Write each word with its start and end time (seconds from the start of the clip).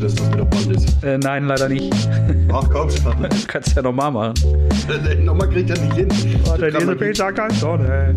bitte, 0.00 0.14
dass 0.14 0.14
das 0.14 0.32
wieder 0.32 0.44
Band 0.44 0.76
ist. 0.76 1.04
Äh, 1.04 1.18
nein, 1.18 1.46
leider 1.46 1.68
nicht. 1.68 1.92
Ach 2.52 2.68
komm 2.70 2.90
schon. 2.90 3.14
Du 3.30 3.46
kannst 3.46 3.76
ja 3.76 3.82
nochmal 3.82 4.10
machen. 4.10 4.34
Nochmal 5.24 5.48
kriegt 5.48 5.70
er 5.70 5.78
nicht 5.78 5.94
hin. 5.94 6.08
Das 6.44 6.58
kann 6.58 6.80
diese 6.80 6.96
Pizza 6.96 7.30
ganz 7.32 7.60
Sonne. 7.60 8.14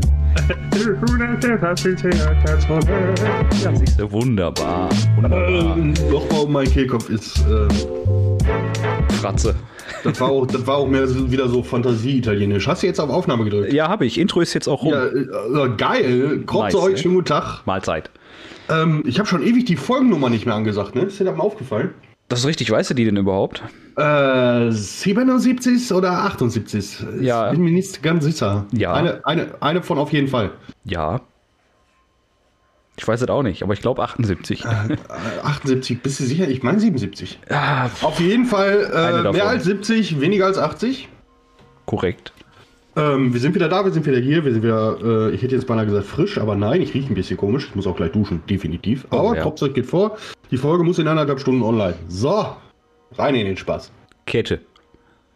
Ja, 3.63 3.75
siehst 3.75 3.99
du, 3.99 4.11
wunderbar. 4.11 4.89
Wunderbar. 5.15 5.77
Ähm, 5.77 5.93
Nochmal 6.11 6.39
um 6.45 6.51
meinen 6.51 6.71
Kehlkopf 6.71 7.09
ist. 7.09 7.43
Ähm, 7.49 7.69
Fratze. 9.21 9.55
das, 10.03 10.19
war 10.19 10.29
auch, 10.29 10.47
das 10.47 10.65
war 10.65 10.77
auch 10.77 10.87
mehr 10.87 11.07
so, 11.07 11.31
wieder 11.31 11.47
so 11.47 11.61
Fantasie-Italienisch. 11.61 12.67
Hast 12.67 12.81
du 12.83 12.87
jetzt 12.87 12.99
auf 12.99 13.09
Aufnahme 13.09 13.43
gedrückt? 13.43 13.71
Ja, 13.73 13.87
habe 13.89 14.05
ich. 14.05 14.19
Intro 14.19 14.41
ist 14.41 14.53
jetzt 14.53 14.67
auch 14.67 14.83
rum. 14.83 14.93
Ja, 14.93 15.05
äh, 15.05 15.69
geil. 15.77 16.43
Kommt 16.45 16.71
zu 16.71 16.77
Nice, 16.77 16.85
euch, 16.85 16.93
ne? 16.93 16.97
schönen 16.97 17.15
guten 17.15 17.27
Tag. 17.27 17.61
Mahlzeit. 17.65 18.09
Ähm, 18.69 19.03
ich 19.05 19.19
habe 19.19 19.27
schon 19.27 19.43
ewig 19.43 19.65
die 19.65 19.75
Folgennummer 19.75 20.29
nicht 20.29 20.45
mehr 20.45 20.55
angesagt, 20.55 20.95
ne? 20.95 21.03
Ist 21.03 21.19
dir 21.19 21.25
das 21.25 21.35
mal 21.35 21.43
aufgefallen? 21.43 21.93
Das 22.29 22.39
ist 22.39 22.45
richtig. 22.45 22.71
Weißt 22.71 22.89
du 22.89 22.93
die 22.93 23.05
denn 23.05 23.17
überhaupt? 23.17 23.61
Äh, 23.97 24.71
77 24.71 25.91
oder 25.91 26.11
78? 26.23 27.05
Ja. 27.19 27.47
Ich 27.47 27.53
bin 27.53 27.63
mir 27.65 27.71
nicht 27.71 28.01
ganz 28.01 28.23
sicher. 28.23 28.65
Ja. 28.71 28.93
Eine, 28.93 29.25
eine, 29.25 29.61
eine 29.61 29.83
von 29.83 29.97
auf 29.99 30.11
jeden 30.13 30.27
Fall. 30.29 30.51
Ja. 30.85 31.21
Ich 32.95 33.07
weiß 33.07 33.21
es 33.21 33.27
auch 33.27 33.43
nicht, 33.43 33.63
aber 33.63 33.73
ich 33.73 33.81
glaube 33.81 34.03
78. 34.03 34.65
Äh, 34.65 34.97
78, 35.43 36.01
bist 36.01 36.19
du 36.19 36.23
sicher? 36.25 36.47
Ich 36.47 36.61
meine 36.63 36.79
77. 36.79 37.39
Ah, 37.49 37.89
Auf 38.01 38.19
jeden 38.19 38.45
Fall 38.45 39.23
äh, 39.25 39.31
mehr 39.31 39.47
als 39.47 39.63
70, 39.63 40.21
weniger 40.21 40.45
als 40.45 40.57
80. 40.59 41.09
korrekt. 41.85 42.33
Ähm, 42.95 43.33
wir 43.33 43.39
sind 43.39 43.55
wieder 43.55 43.69
da, 43.69 43.83
wir 43.83 43.91
sind 43.91 44.05
wieder 44.05 44.19
hier, 44.19 44.45
wir 44.45 44.53
sind 44.53 44.61
wieder, 44.61 44.97
äh, 45.03 45.31
ich 45.33 45.41
hätte 45.41 45.55
jetzt 45.55 45.65
beinahe 45.65 45.85
gesagt 45.85 46.05
frisch, 46.05 46.37
aber 46.37 46.55
nein, 46.55 46.81
ich 46.81 46.93
rieche 46.93 47.11
ein 47.11 47.15
bisschen 47.15 47.37
komisch. 47.37 47.67
Ich 47.69 47.75
muss 47.75 47.87
auch 47.87 47.95
gleich 47.95 48.11
duschen, 48.11 48.43
definitiv. 48.47 49.07
Oh, 49.09 49.17
aber 49.17 49.35
ja. 49.35 49.43
Kopfzeug 49.43 49.73
geht 49.73 49.87
vor. 49.87 50.17
Die 50.51 50.57
Folge 50.57 50.83
muss 50.83 50.99
in 50.99 51.07
anderthalb 51.07 51.39
Stunden 51.39 51.63
online. 51.63 51.95
So, 52.07 52.55
rein 53.17 53.35
in 53.35 53.47
den 53.47 53.57
Spaß. 53.57 53.91
Kette. 54.25 54.61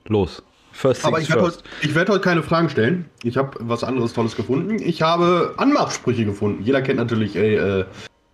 Los. 0.07 0.43
First 0.71 1.03
Aber 1.05 1.19
ich 1.19 1.27
werde 1.29 1.41
heute, 1.41 1.95
werd 1.95 2.09
heute 2.09 2.21
keine 2.21 2.43
Fragen 2.43 2.69
stellen. 2.69 3.05
Ich 3.23 3.35
habe 3.35 3.57
was 3.59 3.83
anderes 3.83 4.13
Tolles 4.13 4.35
gefunden. 4.35 4.77
Ich 4.79 5.01
habe 5.01 5.55
Anmachsprüche 5.57 6.23
gefunden. 6.23 6.61
Jeder 6.63 6.83
kennt 6.83 6.99
natürlich, 6.99 7.35
ey, 7.35 7.55
äh, 7.55 7.85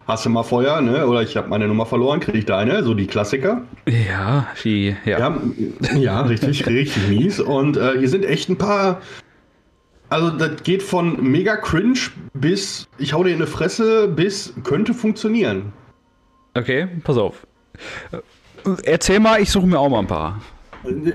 hast 0.07 0.25
du 0.25 0.29
mal 0.29 0.43
Feuer, 0.43 0.81
ne? 0.81 1.07
Oder 1.07 1.21
ich 1.21 1.37
habe 1.37 1.49
meine 1.49 1.67
Nummer 1.67 1.85
verloren, 1.85 2.19
kriege 2.19 2.37
ich 2.37 2.45
da 2.45 2.57
eine, 2.57 2.83
so 2.83 2.93
die 2.93 3.07
Klassiker. 3.07 3.61
Ja, 3.87 4.47
wie, 4.61 4.95
ja. 5.05 5.19
Ja, 5.19 5.37
ja 5.95 6.21
richtig, 6.21 6.65
richtig 6.67 7.07
mies. 7.07 7.39
Und 7.39 7.77
äh, 7.77 7.97
hier 7.97 8.09
sind 8.09 8.25
echt 8.25 8.49
ein 8.49 8.57
paar. 8.57 9.01
Also, 10.09 10.29
das 10.29 10.63
geht 10.63 10.83
von 10.83 11.23
mega 11.23 11.55
cringe 11.55 11.99
bis 12.33 12.87
ich 12.97 13.13
hau 13.13 13.23
dir 13.23 13.31
in 13.31 13.37
eine 13.37 13.47
Fresse 13.47 14.07
bis 14.07 14.53
könnte 14.63 14.93
funktionieren. 14.93 15.73
Okay, 16.55 16.87
pass 17.03 17.17
auf. 17.17 17.47
Äh, 18.11 18.17
Erzähl 18.83 19.19
mal, 19.19 19.41
ich 19.41 19.49
suche 19.49 19.67
mir 19.67 19.79
auch 19.79 19.89
mal 19.89 19.99
ein 19.99 20.07
paar. 20.07 20.41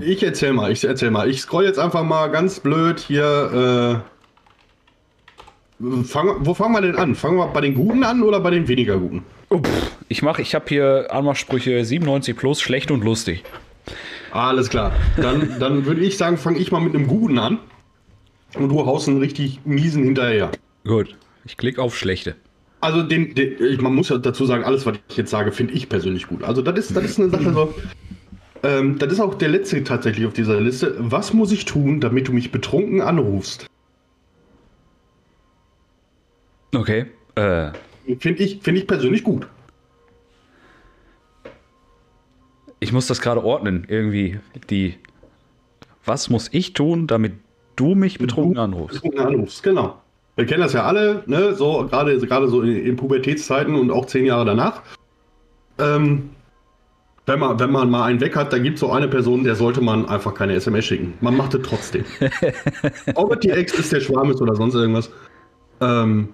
Ich 0.01 0.23
erzähl 0.23 0.53
mal, 0.53 0.71
ich 0.71 0.83
erzähl 0.83 1.11
mal. 1.11 1.29
Ich 1.29 1.41
scroll 1.41 1.63
jetzt 1.65 1.79
einfach 1.79 2.03
mal 2.03 2.27
ganz 2.27 2.59
blöd 2.59 2.99
hier. 2.99 4.01
Äh, 4.03 4.18
fang, 6.03 6.45
wo 6.45 6.53
fangen 6.53 6.73
wir 6.73 6.81
denn 6.81 6.95
an? 6.95 7.15
Fangen 7.15 7.37
wir 7.37 7.47
bei 7.47 7.61
den 7.61 7.73
Guten 7.73 8.03
an 8.03 8.21
oder 8.21 8.39
bei 8.39 8.51
den 8.51 8.67
weniger 8.67 8.97
Guten? 8.97 9.23
Oh, 9.49 9.61
ich 10.07 10.21
mache, 10.21 10.41
ich 10.41 10.55
habe 10.55 10.65
hier 10.67 11.07
Anmachsprüche 11.09 11.83
97 11.83 12.35
plus, 12.35 12.61
schlecht 12.61 12.91
und 12.91 13.03
lustig. 13.03 13.43
Alles 14.31 14.69
klar. 14.69 14.91
Dann, 15.17 15.59
dann 15.59 15.85
würde 15.85 16.01
ich 16.01 16.17
sagen, 16.17 16.37
fange 16.37 16.59
ich 16.59 16.71
mal 16.71 16.81
mit 16.81 16.95
einem 16.95 17.07
Guten 17.07 17.39
an. 17.39 17.59
Und 18.55 18.69
du 18.69 18.85
haust 18.85 19.07
einen 19.07 19.19
richtig 19.19 19.59
miesen 19.65 20.03
hinterher. 20.03 20.51
Gut. 20.85 21.15
Ich 21.45 21.57
klicke 21.57 21.81
auf 21.81 21.97
schlechte. 21.97 22.35
Also 22.81 23.03
den, 23.03 23.35
den 23.35 23.81
man 23.81 23.93
muss 23.93 24.09
ja 24.09 24.17
dazu 24.17 24.45
sagen, 24.45 24.63
alles, 24.63 24.85
was 24.85 24.97
ich 25.09 25.17
jetzt 25.17 25.31
sage, 25.31 25.51
finde 25.51 25.73
ich 25.73 25.89
persönlich 25.89 26.27
gut. 26.27 26.43
Also 26.43 26.61
das 26.61 26.77
ist, 26.79 26.95
das 26.95 27.03
ist 27.03 27.19
eine 27.19 27.29
Sache 27.29 27.53
so. 27.53 27.73
Ähm, 28.63 28.97
das 28.97 29.13
ist 29.13 29.19
auch 29.19 29.35
der 29.35 29.49
letzte 29.49 29.83
tatsächlich 29.83 30.25
auf 30.25 30.33
dieser 30.33 30.59
Liste. 30.59 30.95
Was 30.99 31.33
muss 31.33 31.51
ich 31.51 31.65
tun, 31.65 31.99
damit 31.99 32.27
du 32.27 32.33
mich 32.33 32.51
betrunken 32.51 33.01
anrufst? 33.01 33.67
Okay. 36.73 37.05
Äh, 37.35 37.71
Finde 38.19 38.43
ich, 38.43 38.59
finde 38.61 38.81
ich 38.81 38.87
persönlich 38.87 39.23
gut. 39.23 39.47
ich 42.79 42.93
muss 42.93 43.07
das 43.07 43.21
gerade 43.21 43.43
ordnen, 43.43 43.85
irgendwie. 43.87 44.39
Die. 44.69 44.95
Was 46.05 46.29
muss 46.29 46.49
ich 46.51 46.73
tun, 46.73 47.07
damit 47.07 47.33
du 47.75 47.93
mich 47.93 48.17
betrunken 48.17 48.57
anrufst? 48.57 49.01
Betrunken 49.01 49.19
anrufst, 49.19 49.63
genau. 49.63 50.01
Wir 50.35 50.45
kennen 50.45 50.61
das 50.61 50.73
ja 50.73 50.83
alle, 50.83 51.23
ne? 51.27 51.53
So 51.53 51.85
gerade 51.89 52.17
gerade 52.19 52.47
so 52.47 52.61
in, 52.61 52.85
in 52.85 52.95
Pubertätszeiten 52.95 53.75
und 53.75 53.91
auch 53.91 54.05
zehn 54.05 54.25
Jahre 54.25 54.45
danach. 54.45 54.81
Ähm, 55.77 56.29
wenn 57.25 57.39
man, 57.39 57.59
wenn 57.59 57.71
man 57.71 57.91
mal 57.91 58.05
einen 58.05 58.21
weg 58.21 58.35
hat, 58.35 58.51
da 58.53 58.57
gibt 58.57 58.75
es 58.75 58.79
so 58.79 58.91
eine 58.91 59.07
Person, 59.07 59.43
der 59.43 59.55
sollte 59.55 59.81
man 59.81 60.07
einfach 60.07 60.33
keine 60.33 60.53
SMS 60.53 60.85
schicken. 60.85 61.13
Man 61.21 61.35
macht 61.35 61.53
es 61.53 61.61
trotzdem. 61.61 62.05
Ob 63.15 63.33
es 63.33 63.39
die 63.41 63.51
Ex 63.51 63.73
ist, 63.77 63.91
der 63.91 63.99
Schwarm 63.99 64.31
ist 64.31 64.41
oder 64.41 64.55
sonst 64.55 64.73
irgendwas. 64.73 65.11
Ähm, 65.81 66.29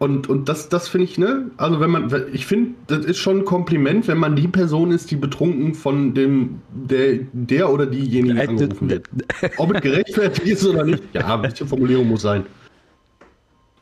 und, 0.00 0.30
und 0.30 0.48
das, 0.48 0.70
das 0.70 0.88
finde 0.88 1.04
ich, 1.04 1.18
ne? 1.18 1.50
Also 1.58 1.78
wenn 1.78 1.90
man, 1.90 2.10
ich 2.32 2.46
finde, 2.46 2.70
das 2.86 3.04
ist 3.04 3.18
schon 3.18 3.40
ein 3.40 3.44
Kompliment, 3.44 4.08
wenn 4.08 4.16
man 4.16 4.34
die 4.34 4.48
Person 4.48 4.92
ist, 4.92 5.10
die 5.10 5.16
betrunken 5.16 5.74
von 5.74 6.14
dem, 6.14 6.62
der, 6.72 7.18
der 7.34 7.70
oder 7.70 7.84
diejenige 7.84 8.40
angerufen 8.48 8.88
wird. 8.88 9.06
Ob 9.58 9.74
es 9.74 9.82
gerechtfertigt 9.82 10.46
ist 10.46 10.66
oder 10.66 10.84
nicht, 10.84 11.02
ja, 11.12 11.34
ein 11.34 11.42
bisschen 11.42 11.68
Formulierung 11.68 12.08
muss 12.08 12.22
sein. 12.22 12.46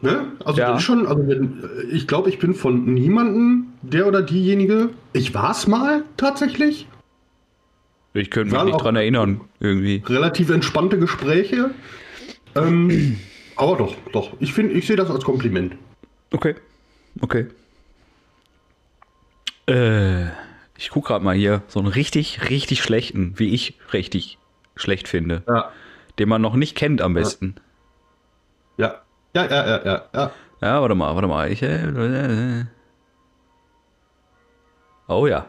Ne? 0.00 0.32
Also 0.44 0.58
Ja. 0.60 0.70
das 0.72 0.80
ist 0.80 0.86
schon, 0.86 1.06
also 1.06 1.24
wenn, 1.28 1.62
ich 1.92 2.08
glaube, 2.08 2.30
ich 2.30 2.40
bin 2.40 2.52
von 2.52 2.92
niemandem, 2.94 3.66
der 3.82 4.08
oder 4.08 4.20
diejenige, 4.20 4.90
ich 5.12 5.32
war 5.34 5.52
es 5.52 5.68
mal 5.68 6.02
tatsächlich, 6.16 6.88
Ich 8.12 8.30
könnte 8.30 8.56
mich 8.56 8.64
nicht 8.64 8.82
dran 8.82 8.96
erinnern, 8.96 9.40
irgendwie. 9.60 10.02
relativ 10.04 10.50
entspannte 10.50 10.98
Gespräche. 10.98 11.70
Ähm, 12.56 13.18
aber 13.56 13.76
doch, 13.76 13.94
doch, 14.12 14.32
ich 14.40 14.52
finde, 14.52 14.74
ich 14.74 14.84
sehe 14.88 14.96
das 14.96 15.10
als 15.10 15.22
Kompliment. 15.22 15.76
Okay. 16.30 16.54
Okay. 17.20 17.46
Äh, 19.66 20.26
ich 20.76 20.90
gucke 20.90 21.08
gerade 21.08 21.24
mal 21.24 21.34
hier 21.34 21.62
so 21.68 21.78
einen 21.78 21.88
richtig, 21.88 22.48
richtig 22.48 22.82
schlechten, 22.82 23.34
wie 23.36 23.52
ich 23.54 23.78
richtig 23.92 24.38
schlecht 24.76 25.08
finde. 25.08 25.42
Ja. 25.46 25.72
Den 26.18 26.28
man 26.28 26.42
noch 26.42 26.54
nicht 26.54 26.76
kennt 26.76 27.00
am 27.00 27.14
besten. 27.14 27.56
Ja. 28.76 29.02
Ja, 29.34 29.44
ja, 29.44 29.66
ja, 29.66 29.84
ja, 29.84 30.04
ja. 30.14 30.30
Ja, 30.60 30.80
warte 30.80 30.94
mal, 30.94 31.14
warte 31.14 31.28
mal. 31.28 31.50
Ich, 31.52 31.62
äh, 31.62 31.84
äh. 31.84 32.64
Oh 35.06 35.26
ja. 35.26 35.46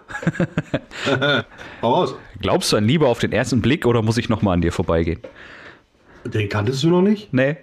Hau 1.82 1.94
raus. 1.94 2.16
Glaubst 2.42 2.72
du 2.72 2.78
an 2.78 2.86
Liebe 2.86 3.08
auf 3.08 3.20
den 3.20 3.32
ersten 3.32 3.62
Blick 3.62 3.86
oder 3.86 4.02
muss 4.02 4.18
ich 4.18 4.30
nochmal 4.30 4.54
an 4.54 4.62
dir 4.62 4.72
vorbeigehen? 4.72 5.22
Den 6.26 6.50
kanntest 6.50 6.84
du 6.84 6.90
noch 6.90 7.02
nicht? 7.02 7.34
Nee. 7.34 7.58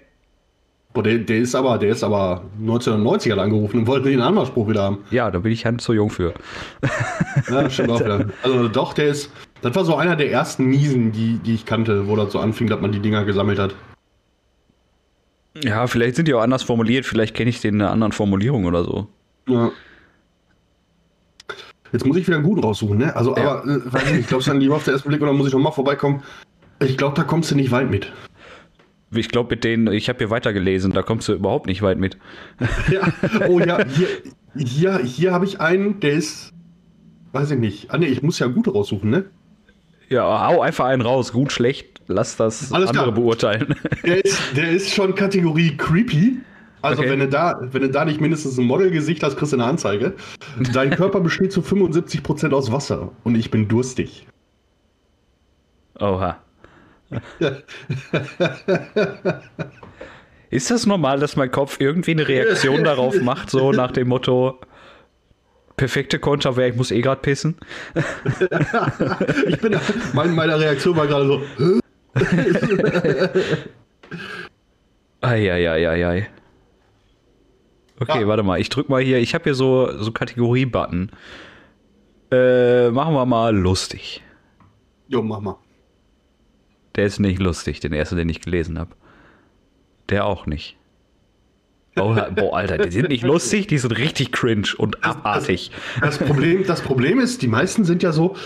Boah, 0.97 1.03
der, 1.03 1.19
der 1.19 1.37
ist 1.41 1.55
aber, 1.55 1.77
der 1.77 1.91
ist 1.91 2.03
aber 2.03 2.41
1990 2.59 3.31
hat 3.31 3.39
angerufen 3.39 3.81
und 3.81 3.87
wollte 3.87 4.09
den 4.09 4.23
Anmachspruch 4.23 4.67
wieder 4.67 4.83
haben. 4.85 4.99
Ja, 5.11 5.31
da 5.31 5.41
bin 5.41 5.53
ich 5.53 5.67
halt 5.67 5.83
zu 5.83 5.93
jung 5.93 6.09
für. 6.09 6.33
Ja, 7.51 7.69
stimmt 7.69 7.91
auch 7.91 8.01
wieder. 8.01 8.31
Also 8.43 8.69
doch, 8.69 8.95
der 8.95 9.09
ist. 9.09 9.31
Das 9.61 9.75
war 9.75 9.85
so 9.85 9.97
einer 9.97 10.17
der 10.17 10.31
ersten 10.33 10.65
Miesen, 10.65 11.13
die, 11.13 11.37
die 11.37 11.53
ich 11.55 11.67
kannte, 11.67 12.09
wo 12.09 12.17
das 12.17 12.33
so 12.33 12.39
anfing, 12.39 12.69
dass 12.69 12.81
man 12.81 12.93
die 12.93 13.01
Dinger 13.01 13.27
gesammelt 13.27 13.59
hat. 13.59 13.75
Ja, 15.63 15.87
vielleicht 15.87 16.17
sind 16.17 16.29
die 16.29 16.33
auch 16.35 16.41
anders 16.41 16.63
formuliert. 16.63 17.05
Vielleicht 17.05 17.35
kenne 17.35 17.51
ich 17.51 17.61
den 17.61 17.75
in 17.75 17.83
einer 17.83 17.91
anderen 17.91 18.13
Formulierung 18.13 18.65
oder 18.65 18.83
so. 18.83 19.07
Ja. 19.49 19.71
Jetzt 21.93 22.07
muss 22.07 22.17
ich 22.17 22.27
wieder 22.27 22.39
einen 22.39 22.47
guten 22.47 22.65
raussuchen, 22.65 22.97
ne? 22.97 23.15
Also, 23.15 23.37
Ja. 23.37 23.59
aber, 23.61 23.65
äh, 23.71 23.93
weiß 23.93 24.03
ich 24.13 24.17
nicht, 24.17 24.29
glaubst 24.31 24.47
du 24.49 24.53
an 24.53 24.61
Liebe 24.61 24.75
auf 24.75 24.85
den 24.85 24.95
ersten 24.95 25.11
Blick 25.11 25.21
oder 25.21 25.35
muss 25.35 25.49
ich 25.49 25.53
nochmal 25.53 25.73
vorbeikommen? 25.73 26.23
Ich 26.81 26.97
glaube, 26.97 27.15
da 27.17 27.23
kommst 27.23 27.51
du 27.51 27.55
nicht 27.55 27.71
weit 27.71 27.91
mit. 27.91 28.11
Ich 29.17 29.29
glaube, 29.29 29.55
mit 29.55 29.65
denen, 29.65 29.93
ich 29.93 30.09
habe 30.09 30.19
hier 30.19 30.31
weitergelesen, 30.31 30.93
da 30.93 31.03
kommst 31.03 31.29
du 31.29 31.33
überhaupt 31.35 31.67
nicht 31.67 31.83
weit 31.83 31.99
mit. 31.99 32.17
Ja. 32.91 33.13
Oh 33.49 33.59
ja, 33.61 33.85
hier, 33.87 34.09
hier, 34.57 34.99
hier 34.99 35.33
habe 35.33 35.45
ich 35.45 35.61
einen, 35.61 36.01
der 36.01 36.13
ist. 36.13 36.53
Weiß 37.33 37.51
ich 37.51 37.59
nicht. 37.59 37.91
Ah, 37.91 37.99
ne, 37.99 38.07
ich 38.07 38.23
muss 38.23 38.39
ja 38.39 38.47
gute 38.47 38.71
raussuchen, 38.73 39.11
ne? 39.11 39.25
Ja, 40.09 40.47
hau 40.49 40.61
einfach 40.63 40.87
einen 40.87 41.03
raus. 41.03 41.33
Gut, 41.33 41.51
schlecht, 41.53 42.01
lass 42.07 42.37
das 42.37 42.73
Alles 42.73 42.91
andere 42.91 43.05
klar. 43.07 43.15
beurteilen. 43.15 43.75
Der 44.05 44.25
ist, 44.25 44.41
der 44.57 44.71
ist 44.71 44.95
schon 44.95 45.15
Kategorie 45.15 45.77
creepy. 45.77 46.39
Also 46.83 47.03
Okay. 47.03 47.11
wenn 47.11 47.19
du 47.19 47.29
da, 47.29 47.59
wenn 47.73 47.83
du 47.83 47.91
da 47.91 48.05
nicht 48.05 48.21
mindestens 48.21 48.57
ein 48.59 48.65
Modelgesicht 48.65 49.23
hast, 49.25 49.37
kriegst 49.37 49.53
du 49.53 49.57
eine 49.57 49.65
Anzeige. 49.65 50.15
Dein 50.73 50.91
Körper 50.91 51.21
besteht 51.21 51.51
zu 51.53 51.61
75% 51.63 52.53
aus 52.53 52.71
Wasser 52.71 53.11
und 53.25 53.35
ich 53.35 53.51
bin 53.51 53.67
durstig. 53.67 54.29
Oha. 55.99 56.39
Ist 60.51 60.71
das 60.71 60.87
normal, 60.87 61.19
dass 61.19 61.37
mein 61.37 61.51
Kopf 61.51 61.81
irgendwie 61.81 62.13
eine 62.13 62.27
Reaktion 62.29 62.85
darauf 62.85 63.21
macht, 63.21 63.51
so 63.51 63.73
nach 63.73 63.91
dem 63.91 64.09
Motto, 64.09 64.61
perfekte 65.77 66.19
Konterwehr, 66.19 66.69
ich 66.69 66.77
muss 66.77 66.91
eh 66.91 67.01
grad 67.01 67.23
pissen? 67.23 67.57
Ich 69.49 69.61
bin, 69.61 69.79
mein, 70.13 70.35
meine 70.35 70.59
Reaktion 70.59 70.97
war 70.97 71.07
gerade 71.07 71.27
so, 71.27 71.43
Eieieiei. 75.21 76.29
Okay, 77.99 78.21
Ja. 78.21 78.29
warte 78.29 78.43
mal, 78.43 78.61
ich 78.61 78.69
drück 78.69 78.91
mal 78.91 79.01
hier, 79.03 79.19
ich 79.19 79.33
habe 79.35 79.45
hier 79.45 79.55
so, 79.55 79.91
so 80.03 80.13
Kategorie-Button. 80.13 81.11
Äh, 82.31 82.91
machen 82.91 83.15
wir 83.15 83.25
mal 83.25 83.57
lustig. 83.57 84.23
Jo, 85.09 85.23
mach 85.23 85.41
mal. 85.41 85.57
Der 86.97 87.07
ist 87.07 87.21
nicht 87.21 87.41
lustig, 87.41 87.81
den 87.81 87.93
ersten, 87.93 88.17
den 88.17 88.29
ich 88.29 88.41
gelesen 88.41 88.79
habe. 88.79 88.91
Der 90.09 90.25
auch 90.25 90.47
nicht. 90.47 90.77
Oh, 91.99 92.15
boah, 92.35 92.57
Alter, 92.57 92.79
die 92.79 92.91
sind 92.91 93.09
nicht 93.09 93.25
lustig, 93.25 93.69
die 93.69 93.79
sind 93.79 93.93
richtig 93.93 94.31
cringe 94.31 94.69
und 94.77 95.03
abartig. 95.03 95.71
Das 96.01 96.19
Problem, 96.19 96.67
das 96.67 96.83
Problem 96.83 97.21
ist, 97.21 97.41
die 97.41 97.49
meisten 97.49 97.85
sind 97.85 98.03
ja 98.03 98.13
so, 98.13 98.37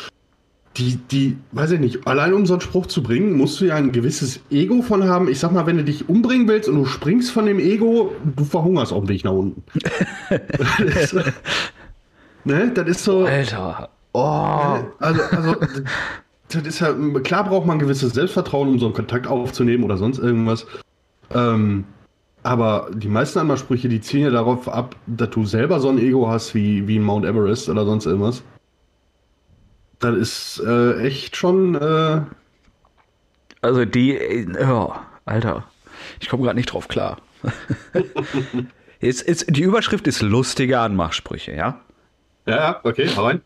die, 0.76 0.96
die, 0.96 1.36
weiß 1.50 1.72
ich 1.72 1.80
nicht, 1.80 2.06
allein 2.06 2.32
um 2.32 2.46
so 2.46 2.54
einen 2.54 2.60
Spruch 2.60 2.86
zu 2.86 3.02
bringen, 3.02 3.36
musst 3.36 3.60
du 3.60 3.64
ja 3.64 3.74
ein 3.74 3.90
gewisses 3.90 4.40
Ego 4.50 4.82
von 4.82 5.02
haben. 5.04 5.28
Ich 5.28 5.40
sag 5.40 5.50
mal, 5.50 5.66
wenn 5.66 5.76
du 5.78 5.84
dich 5.84 6.08
umbringen 6.08 6.46
willst 6.46 6.68
und 6.68 6.76
du 6.76 6.86
springst 6.86 7.32
von 7.32 7.46
dem 7.46 7.58
Ego, 7.58 8.14
du 8.24 8.44
verhungerst 8.44 8.92
auf 8.92 9.04
dem 9.04 9.08
Weg 9.08 9.24
nach 9.24 9.32
unten. 9.32 9.64
das, 10.28 10.78
ist, 11.12 11.32
ne, 12.44 12.70
das 12.72 12.88
ist 12.88 13.04
so. 13.04 13.24
Alter. 13.24 13.90
Oh, 14.12 14.78
also, 14.98 15.22
also, 15.30 15.56
das 16.54 16.62
ist 16.62 16.80
ja, 16.80 16.92
klar 17.22 17.44
braucht 17.44 17.66
man 17.66 17.76
ein 17.76 17.80
gewisses 17.80 18.12
Selbstvertrauen, 18.12 18.68
um 18.68 18.78
so 18.78 18.86
einen 18.86 18.94
Kontakt 18.94 19.26
aufzunehmen 19.26 19.84
oder 19.84 19.96
sonst 19.96 20.18
irgendwas. 20.18 20.66
Ähm, 21.32 21.84
aber 22.42 22.90
die 22.94 23.08
meisten 23.08 23.38
Anmachsprüche, 23.38 23.88
die 23.88 24.00
ziehen 24.00 24.22
ja 24.22 24.30
darauf 24.30 24.68
ab, 24.68 24.96
dass 25.06 25.30
du 25.30 25.44
selber 25.44 25.80
so 25.80 25.88
ein 25.90 25.98
Ego 25.98 26.28
hast 26.28 26.54
wie, 26.54 26.88
wie 26.88 26.98
Mount 26.98 27.26
Everest 27.26 27.68
oder 27.68 27.84
sonst 27.84 28.06
irgendwas. 28.06 28.42
Das 29.98 30.16
ist 30.16 30.62
äh, 30.66 31.02
echt 31.02 31.36
schon. 31.36 31.74
Äh, 31.74 32.22
Also 33.60 33.84
die, 33.84 34.16
äh, 34.16 34.46
oh, 34.64 34.92
Alter, 35.26 35.64
ich 36.20 36.28
komme 36.30 36.44
gerade 36.44 36.56
nicht 36.56 36.72
drauf 36.72 36.88
klar. 36.88 37.18
Jetzt 39.00 39.22
ist, 39.22 39.46
die 39.48 39.62
Überschrift 39.62 40.06
ist 40.06 40.22
lustige 40.22 40.78
Anmachsprüche, 40.80 41.52
ja? 41.54 41.80
ja, 42.46 42.56
ja, 42.56 42.80
okay, 42.82 43.08
hau 43.16 43.24
rein. 43.26 43.40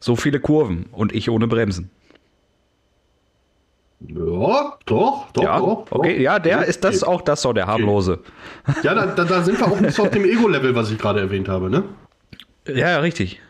So 0.00 0.16
viele 0.16 0.40
Kurven 0.40 0.86
und 0.92 1.14
ich 1.14 1.30
ohne 1.30 1.46
Bremsen. 1.46 1.90
Ja, 4.00 4.76
doch, 4.86 5.30
doch, 5.32 5.42
ja, 5.42 5.58
doch. 5.58 5.86
okay, 5.90 6.14
doch. 6.14 6.20
ja, 6.20 6.38
der 6.38 6.64
ist 6.66 6.84
das 6.84 7.02
Okay. 7.02 7.12
auch 7.12 7.22
das 7.22 7.42
so 7.42 7.52
der 7.52 7.66
harmlose. 7.66 8.18
Ja, 8.82 8.94
da, 8.94 9.06
da, 9.06 9.24
da 9.24 9.42
sind 9.42 9.58
wir 9.58 9.66
auch 9.66 9.80
nicht 9.80 9.98
auf 9.98 10.10
dem 10.10 10.24
Ego-Level, 10.24 10.74
was 10.74 10.90
ich 10.90 10.98
gerade 10.98 11.20
erwähnt 11.20 11.48
habe, 11.48 11.70
ne? 11.70 11.84
Ja, 12.66 12.90
ja, 12.90 12.98
richtig. 13.00 13.40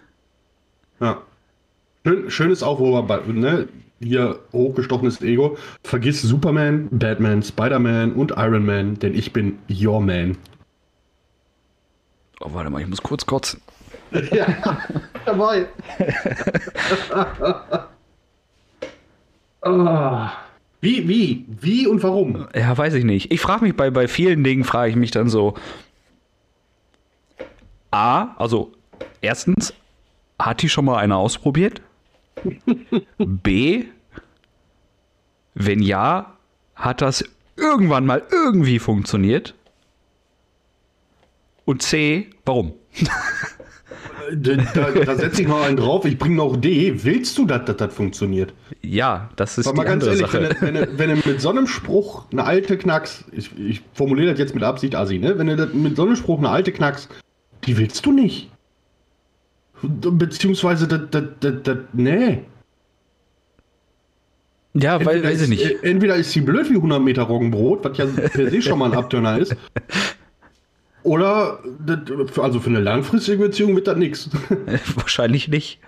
Ja. 1.00 1.23
Schön, 2.06 2.31
schön 2.31 2.50
ist 2.50 2.62
auch, 2.62 2.79
wo 2.79 2.93
wir 2.93 3.02
bei, 3.02 3.20
ne, 3.26 3.69
hier 4.00 4.38
hochgestochenes 4.52 5.23
Ego. 5.23 5.56
Vergiss 5.82 6.23
Superman, 6.23 6.88
Batman, 6.91 7.43
Spider-Man 7.43 8.12
und 8.12 8.32
Iron 8.37 8.64
Man, 8.64 8.99
denn 8.99 9.14
ich 9.14 9.32
bin 9.32 9.58
your 9.69 10.00
man. 10.00 10.37
Oh, 12.41 12.50
warte 12.52 12.70
mal, 12.70 12.81
ich 12.82 12.88
muss 12.88 13.02
kurz 13.02 13.26
kotzen. 13.26 13.61
Ja, 14.31 14.46
dabei. 15.25 15.67
Ah. 19.65 20.33
Wie, 20.81 21.09
wie, 21.09 21.47
wie 21.49 21.87
und 21.87 22.03
warum? 22.03 22.47
Ja, 22.55 22.77
weiß 22.77 22.95
ich 22.95 23.05
nicht. 23.05 23.33
Ich 23.33 23.41
frage 23.41 23.65
mich 23.65 23.75
bei, 23.75 23.91
bei 23.91 24.07
vielen 24.07 24.45
Dingen, 24.45 24.65
frage 24.65 24.91
ich 24.91 24.97
mich 24.97 25.11
dann 25.11 25.31
so. 25.31 25.55
A, 27.91 28.35
also 28.37 28.73
erstens, 29.23 29.73
hat 30.39 30.61
die 30.61 30.69
schon 30.69 30.85
mal 30.85 30.99
eine 30.99 31.17
ausprobiert? 31.17 31.81
B, 33.19 33.85
wenn 35.55 35.81
ja, 35.81 36.35
hat 36.75 37.01
das 37.01 37.25
irgendwann 37.57 38.05
mal 38.05 38.23
irgendwie 38.31 38.79
funktioniert? 38.79 39.55
Und 41.65 41.81
C, 41.81 42.29
warum? 42.45 42.75
Da, 44.32 44.56
da, 44.91 45.17
setze 45.17 45.43
ich 45.43 45.49
noch 45.49 45.62
einen 45.62 45.76
drauf. 45.76 46.05
Ich 46.05 46.19
bringe 46.19 46.37
noch 46.37 46.56
D. 46.56 47.05
Willst 47.05 47.37
du, 47.38 47.47
dass 47.47 47.65
das 47.76 47.94
funktioniert? 47.94 48.55
Ja, 48.82 49.29
das 49.37 49.59
ist 49.59 49.67
Aber 49.67 49.76
mal 49.79 49.82
die 49.85 49.88
ganz 49.91 50.05
ehrlich, 50.05 50.21
Sache. 50.21 50.50
wenn, 50.61 50.75
du- 50.75 50.88
wenn, 50.88 50.99
wenn 50.99 51.21
du 51.23 51.29
mit 51.29 51.41
so 51.41 51.50
einem 51.50 51.67
Spruch 51.67 52.25
eine 52.32 52.44
alte 52.44 52.76
Knacks, 52.79 53.25
ich, 53.32 53.50
ich 53.59 53.82
formuliere 53.94 54.31
das 54.31 54.38
jetzt 54.38 54.55
mit 54.55 54.62
Absicht 54.65 54.94
Assi, 54.94 55.19
ne? 55.19 55.38
Wenn 55.38 55.47
du 55.49 55.67
mit 55.75 55.97
so 55.97 56.03
einem 56.05 56.17
Spruch 56.17 56.38
eine 56.38 56.49
alte 56.50 56.73
Knacks, 56.73 57.09
die 57.67 57.76
willst 57.76 58.05
du 58.06 58.12
nicht. 58.12 58.50
Beziehungsweise, 59.82 60.88
das, 60.88 61.00
das, 61.11 61.25
das, 61.41 61.55
das, 61.62 61.77
nee. 61.93 62.41
ja, 64.73 65.05
weil, 65.05 65.17
Entweder 65.17 65.29
weiß 65.32 65.37
ich 65.37 65.43
ist- 65.43 65.49
nicht. 65.73 65.82
Entweder 65.85 66.17
ist 66.17 66.32
sie 66.32 66.41
blöd 66.41 66.70
wie 66.70 66.77
100 66.77 67.03
Meter 67.03 67.23
Roggenbrot, 67.23 67.85
was 67.85 67.99
ja 67.99 68.06
per 68.06 68.50
se 68.50 68.62
schon 68.62 68.79
mal 68.79 68.91
ein 68.93 68.97
Abturner 68.99 69.38
ist. 69.38 69.55
Oder, 71.05 71.61
also 72.41 72.61
für 72.61 72.71
eine 72.71 72.81
langfristige 72.81 73.39
Beziehung 73.39 73.77
wird 73.77 73.87
das 73.87 73.97
nichts. 73.97 74.31
Wahrscheinlich 74.97 75.49
nicht. 75.49 75.79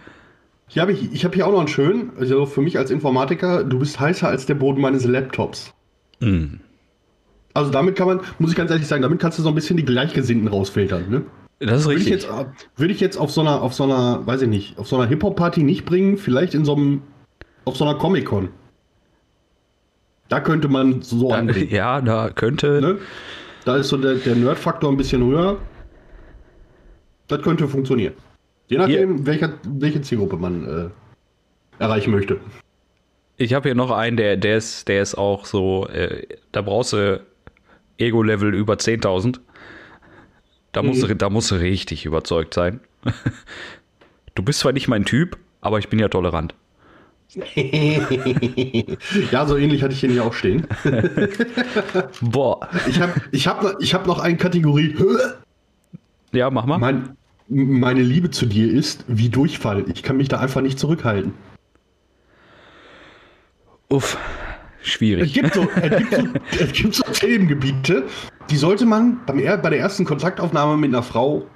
Hier 0.69 0.83
habe 0.83 0.93
ich, 0.93 1.13
ich 1.13 1.25
habe 1.25 1.35
hier 1.35 1.47
auch 1.47 1.53
noch 1.53 1.61
einen 1.61 1.69
schönen, 1.69 2.11
also 2.19 2.45
für 2.45 2.61
mich 2.61 2.77
als 2.79 2.91
Informatiker, 2.91 3.65
du 3.65 3.79
bist 3.79 3.99
heißer 3.99 4.29
als 4.29 4.47
der 4.47 4.55
Boden 4.55 4.81
meines 4.81 5.05
Laptops. 5.05 5.73
Hm. 6.21 6.61
Also 7.55 7.71
damit 7.71 7.97
kann 7.97 8.09
man, 8.09 8.21
muss 8.39 8.51
ich 8.51 8.57
ganz 8.57 8.71
ehrlich 8.71 8.87
sagen, 8.87 9.01
damit 9.01 9.19
kannst 9.19 9.39
du 9.39 9.43
so 9.43 9.49
ein 9.49 9.55
bisschen 9.55 9.79
die 9.79 9.85
Gleichgesinnten 9.85 10.49
rausfiltern. 10.49 11.09
Ne? 11.09 11.23
Das 11.61 11.81
ist 11.81 11.87
Würde 11.87 12.01
ich, 12.01 12.07
richtig. 12.07 12.29
jetzt, 12.31 12.57
würde 12.77 12.93
ich 12.93 13.01
jetzt 13.01 13.17
auf 13.17 13.31
so 13.31 13.41
einer, 13.41 13.63
auf 13.63 13.73
so 13.73 13.85
einer, 13.85 14.27
weiß 14.27 14.43
ich 14.43 14.49
nicht, 14.49 14.79
auf 14.79 14.87
so 14.87 14.97
einer 14.97 15.07
Hip-Hop-Party 15.07 15.63
nicht 15.63 15.87
bringen, 15.87 16.19
vielleicht 16.19 16.53
in 16.53 16.67
so 16.67 16.75
einem, 16.75 17.01
auf 17.65 17.77
so 17.77 17.87
einer 17.87 17.97
Comic-Con. 17.97 18.51
Da 20.29 20.41
könnte 20.41 20.69
man 20.69 21.01
so 21.01 21.31
Da, 21.31 21.37
angehen. 21.37 21.71
ja, 21.71 22.03
da 22.03 22.29
könnte. 22.29 22.81
Ne? 22.83 22.99
Da 23.67 23.77
ist 23.77 23.89
so 23.89 23.97
der, 23.97 24.15
der 24.15 24.37
Nerd-Faktor 24.37 24.93
ein 24.93 24.97
bisschen 24.97 25.25
höher. 25.25 25.59
Das 27.27 27.43
könnte 27.43 27.67
funktionieren. 27.67 28.15
Je 28.69 28.79
nachdem, 28.79 29.27
welcher, 29.27 29.55
welche 29.65 30.01
Zielgruppe 30.01 30.37
man 30.37 30.65
äh, 30.65 31.83
erreichen 31.83 32.13
möchte. 32.13 32.39
Ich 33.39 33.55
habe 33.55 33.69
hier 33.69 33.75
noch 33.75 33.91
einen, 33.91 34.17
der, 34.17 34.37
der, 34.37 34.59
ist, 34.59 34.87
der 34.87 35.03
ist 35.03 35.17
auch 35.17 35.47
so, 35.47 35.89
äh, 35.89 36.29
da 36.53 36.63
brauchst 36.63 36.93
du 36.93 37.21
Ego-Level 37.99 38.55
über 38.55 38.75
10.000. 38.75 39.41
Da, 40.71 40.85
musst 40.85 41.03
du, 41.03 41.17
da 41.17 41.29
musst 41.29 41.51
du 41.51 41.57
richtig 41.57 42.07
überzeugt 42.07 42.55
sein. 42.55 42.81
Du 44.37 44.43
bist 44.43 44.61
zwar 44.61 44.73
nicht 44.73 44.87
mein 44.87 45.07
Typ, 45.07 45.39
aber 45.63 45.79
ich 45.79 45.89
bin 45.89 45.99
ja 45.99 46.09
tolerant. 46.09 46.55
ja, 49.33 49.47
so 49.47 49.57
ähnlich 49.57 49.83
hatte 49.83 49.93
ich 49.95 50.01
den 50.01 50.11
hier 50.13 50.25
auch 50.25 50.33
stehen. 50.33 50.67
Boah. 52.21 52.69
Ich 52.89 53.01
habe 53.01 53.21
ich 53.33 53.47
hab, 53.47 53.63
noch- 53.63 53.79
ich 53.81 53.95
hab 53.95 54.07
noch 54.07 54.19
eine 54.21 54.37
Kategorie. 54.37 54.95
Ja, 56.33 56.51
mach 56.51 56.67
mal. 56.67 56.79
Mein, 56.79 57.17
meine 57.49 58.03
Liebe 58.03 58.31
zu 58.31 58.47
dir 58.47 58.71
ist 58.73 59.05
wie 59.09 59.29
Durchfall. 59.29 59.85
Ich 59.93 60.03
kann 60.03 60.17
mich 60.17 60.29
da 60.29 60.39
einfach 60.41 60.61
nicht 60.61 60.79
zurückhalten. 60.79 61.35
Uff, 63.89 64.17
Es 64.83 64.89
schwierig. 64.89 65.33
gibt 65.33 65.55
so, 65.55 65.69
es 65.77 65.97
gibt 65.99 66.15
so, 66.15 66.25
es 66.65 66.73
gibt 66.73 66.95
so 66.95 67.03
Themengebiete, 67.13 68.05
die 68.51 68.57
sollte 68.57 68.85
man 68.85 69.21
beim, 69.27 69.37
bei 69.39 69.71
der 69.71 69.79
ersten 69.79 70.05
Kontaktaufnahme 70.05 70.77
mit 70.77 70.91
einer 70.93 71.05
Frau 71.05 71.47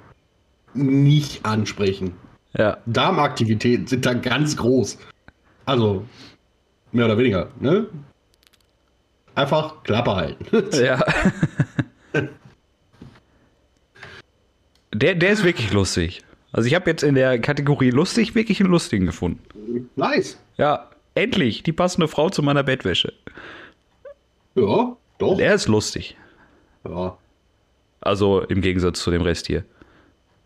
nicht 0.73 1.45
ansprechen. 1.45 2.13
Ja, 2.57 2.77
Darmaktivitäten 2.85 3.87
sind 3.87 4.05
da 4.05 4.13
ganz 4.13 4.55
groß. 4.57 4.97
Also, 5.65 6.05
mehr 6.91 7.05
oder 7.05 7.17
weniger, 7.17 7.49
ne? 7.59 7.87
Einfach 9.35 9.83
Klappe 9.83 10.15
halten. 10.15 10.45
ja. 10.83 10.99
Der, 14.93 15.15
der 15.15 15.31
ist 15.31 15.43
wirklich 15.43 15.71
lustig. 15.71 16.21
Also 16.51 16.67
ich 16.67 16.75
habe 16.75 16.89
jetzt 16.89 17.03
in 17.03 17.15
der 17.15 17.39
Kategorie 17.39 17.91
lustig 17.91 18.35
wirklich 18.35 18.59
einen 18.59 18.69
lustigen 18.71 19.05
gefunden. 19.05 19.89
nice. 19.95 20.37
Ja, 20.57 20.89
endlich 21.15 21.63
die 21.63 21.71
passende 21.71 22.09
Frau 22.09 22.29
zu 22.29 22.43
meiner 22.43 22.63
Bettwäsche. 22.63 23.13
Ja, 24.55 24.97
doch. 25.17 25.37
Der 25.37 25.53
ist 25.53 25.67
lustig. 25.67 26.17
Ja. 26.83 27.17
Also 28.01 28.41
im 28.41 28.61
Gegensatz 28.61 29.01
zu 29.01 29.11
dem 29.11 29.21
Rest 29.21 29.47
hier. 29.47 29.63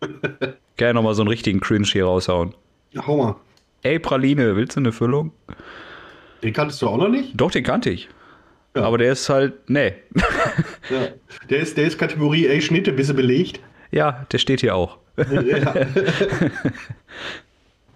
Kann 0.00 0.88
ja 0.88 0.92
nochmal 0.92 1.14
so 1.14 1.22
einen 1.22 1.28
richtigen 1.28 1.58
Cringe 1.60 1.86
hier 1.86 2.04
raushauen. 2.04 2.54
ja, 2.92 3.04
hau 3.06 3.16
mal. 3.16 3.36
Ey, 3.82 3.98
Praline, 3.98 4.56
willst 4.56 4.76
du 4.76 4.80
eine 4.80 4.92
Füllung? 4.92 5.32
Den 6.42 6.52
kanntest 6.52 6.82
du 6.82 6.88
auch 6.88 6.96
noch 6.96 7.08
nicht? 7.08 7.32
Doch, 7.34 7.50
den 7.50 7.64
kannte 7.64 7.90
ich. 7.90 8.08
Ja. 8.74 8.82
Aber 8.82 8.98
der 8.98 9.12
ist 9.12 9.28
halt, 9.28 9.54
nee. 9.68 9.94
Ja. 10.90 11.08
Der 11.50 11.58
ist, 11.58 11.76
der 11.76 11.86
ist 11.86 11.98
Kategorie, 11.98 12.46
ey, 12.46 12.62
Schnitte, 12.62 12.92
bisse 12.92 13.12
belegt. 13.12 13.58
ja, 13.90 14.24
der 14.30 14.38
steht 14.38 14.60
hier 14.60 14.76
auch. 14.76 14.98
Ja. 15.16 15.74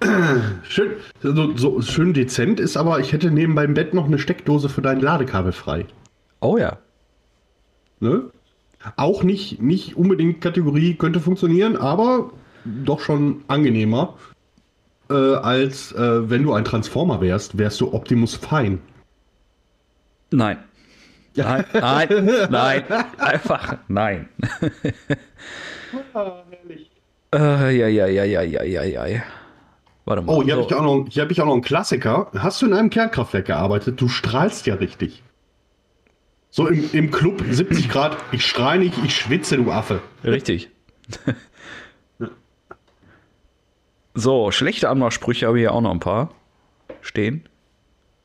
schön, 0.65 0.93
so, 1.23 1.57
so, 1.57 1.83
schön 1.83 2.15
dezent 2.15 2.59
ist 2.59 2.77
aber, 2.77 2.99
ich 2.99 3.13
hätte 3.13 3.31
neben 3.31 3.55
meinem 3.55 3.75
Bett 3.75 3.95
noch 3.95 4.07
eine 4.07 4.19
Steckdose 4.19 4.69
für 4.69 4.83
dein 4.83 5.01
Ladekabel 5.01 5.53
frei. 5.53 5.87
Oh 6.41 6.57
ja. 6.57 6.79
Ne? 8.01 8.31
Auch 8.97 9.23
nicht, 9.23 9.61
nicht 9.61 9.97
unbedingt 9.97 10.41
Kategorie 10.41 10.95
könnte 10.95 11.21
funktionieren, 11.21 11.77
aber 11.77 12.33
doch 12.65 13.01
schon 13.01 13.45
angenehmer. 13.47 14.17
Äh, 15.11 15.15
als 15.37 15.93
äh, 15.93 16.31
wenn 16.31 16.43
du 16.45 16.53
ein 16.53 16.65
Transformer 16.65 17.21
wärst, 17.21 17.59
wärst 17.59 17.81
du 17.81 17.93
Optimus 17.93 18.37
Fine. 18.37 18.79
Nein. 20.31 20.59
Nein, 21.35 21.65
nein, 21.73 22.49
nein. 22.51 22.85
Einfach 23.19 23.77
nein. 23.89 24.29
Ah, 26.13 26.43
herrlich. 26.51 26.91
Äh, 27.35 27.77
ja, 27.77 27.87
ja, 27.89 28.07
ja, 28.07 28.25
ja, 28.25 28.43
ja, 28.43 28.83
ja, 28.85 29.07
ja. 29.07 29.23
Warte 30.05 30.23
mal. 30.23 30.33
Oh, 30.33 30.43
hier 30.43 30.55
so. 30.57 30.63
habe 30.63 30.69
ich, 30.71 30.75
auch 30.77 30.83
noch- 30.83 31.07
hier 31.09 31.23
hab 31.23 31.31
ich 31.31 31.41
auch 31.41 31.47
noch 31.47 31.53
einen 31.53 31.63
Klassiker. 31.63 32.31
Hast 32.37 32.61
du 32.63 32.67
in 32.67 32.75
einem 32.75 32.91
Kernkraftwerk 32.91 33.47
gearbeitet? 33.47 34.01
Du 34.01 34.09
strahlst 34.09 34.67
ja 34.67 34.75
richtig. 34.75 35.23
So 36.51 36.67
im, 36.67 36.89
im 36.93 37.11
Club 37.13 37.43
70 37.49 37.89
Grad, 37.89 38.17
ich 38.33 38.45
strahle 38.45 38.81
nicht, 38.81 38.95
ich 39.05 39.15
schwitze, 39.17 39.57
du 39.57 39.71
Affe. 39.71 40.01
Richtig. 40.25 40.69
So, 44.21 44.51
schlechte 44.51 44.89
Anmachsprüche 44.89 45.47
habe 45.47 45.59
ich 45.59 45.63
hier 45.63 45.73
auch 45.73 45.81
noch 45.81 45.91
ein 45.91 46.01
paar 46.01 46.31
stehen. 47.01 47.49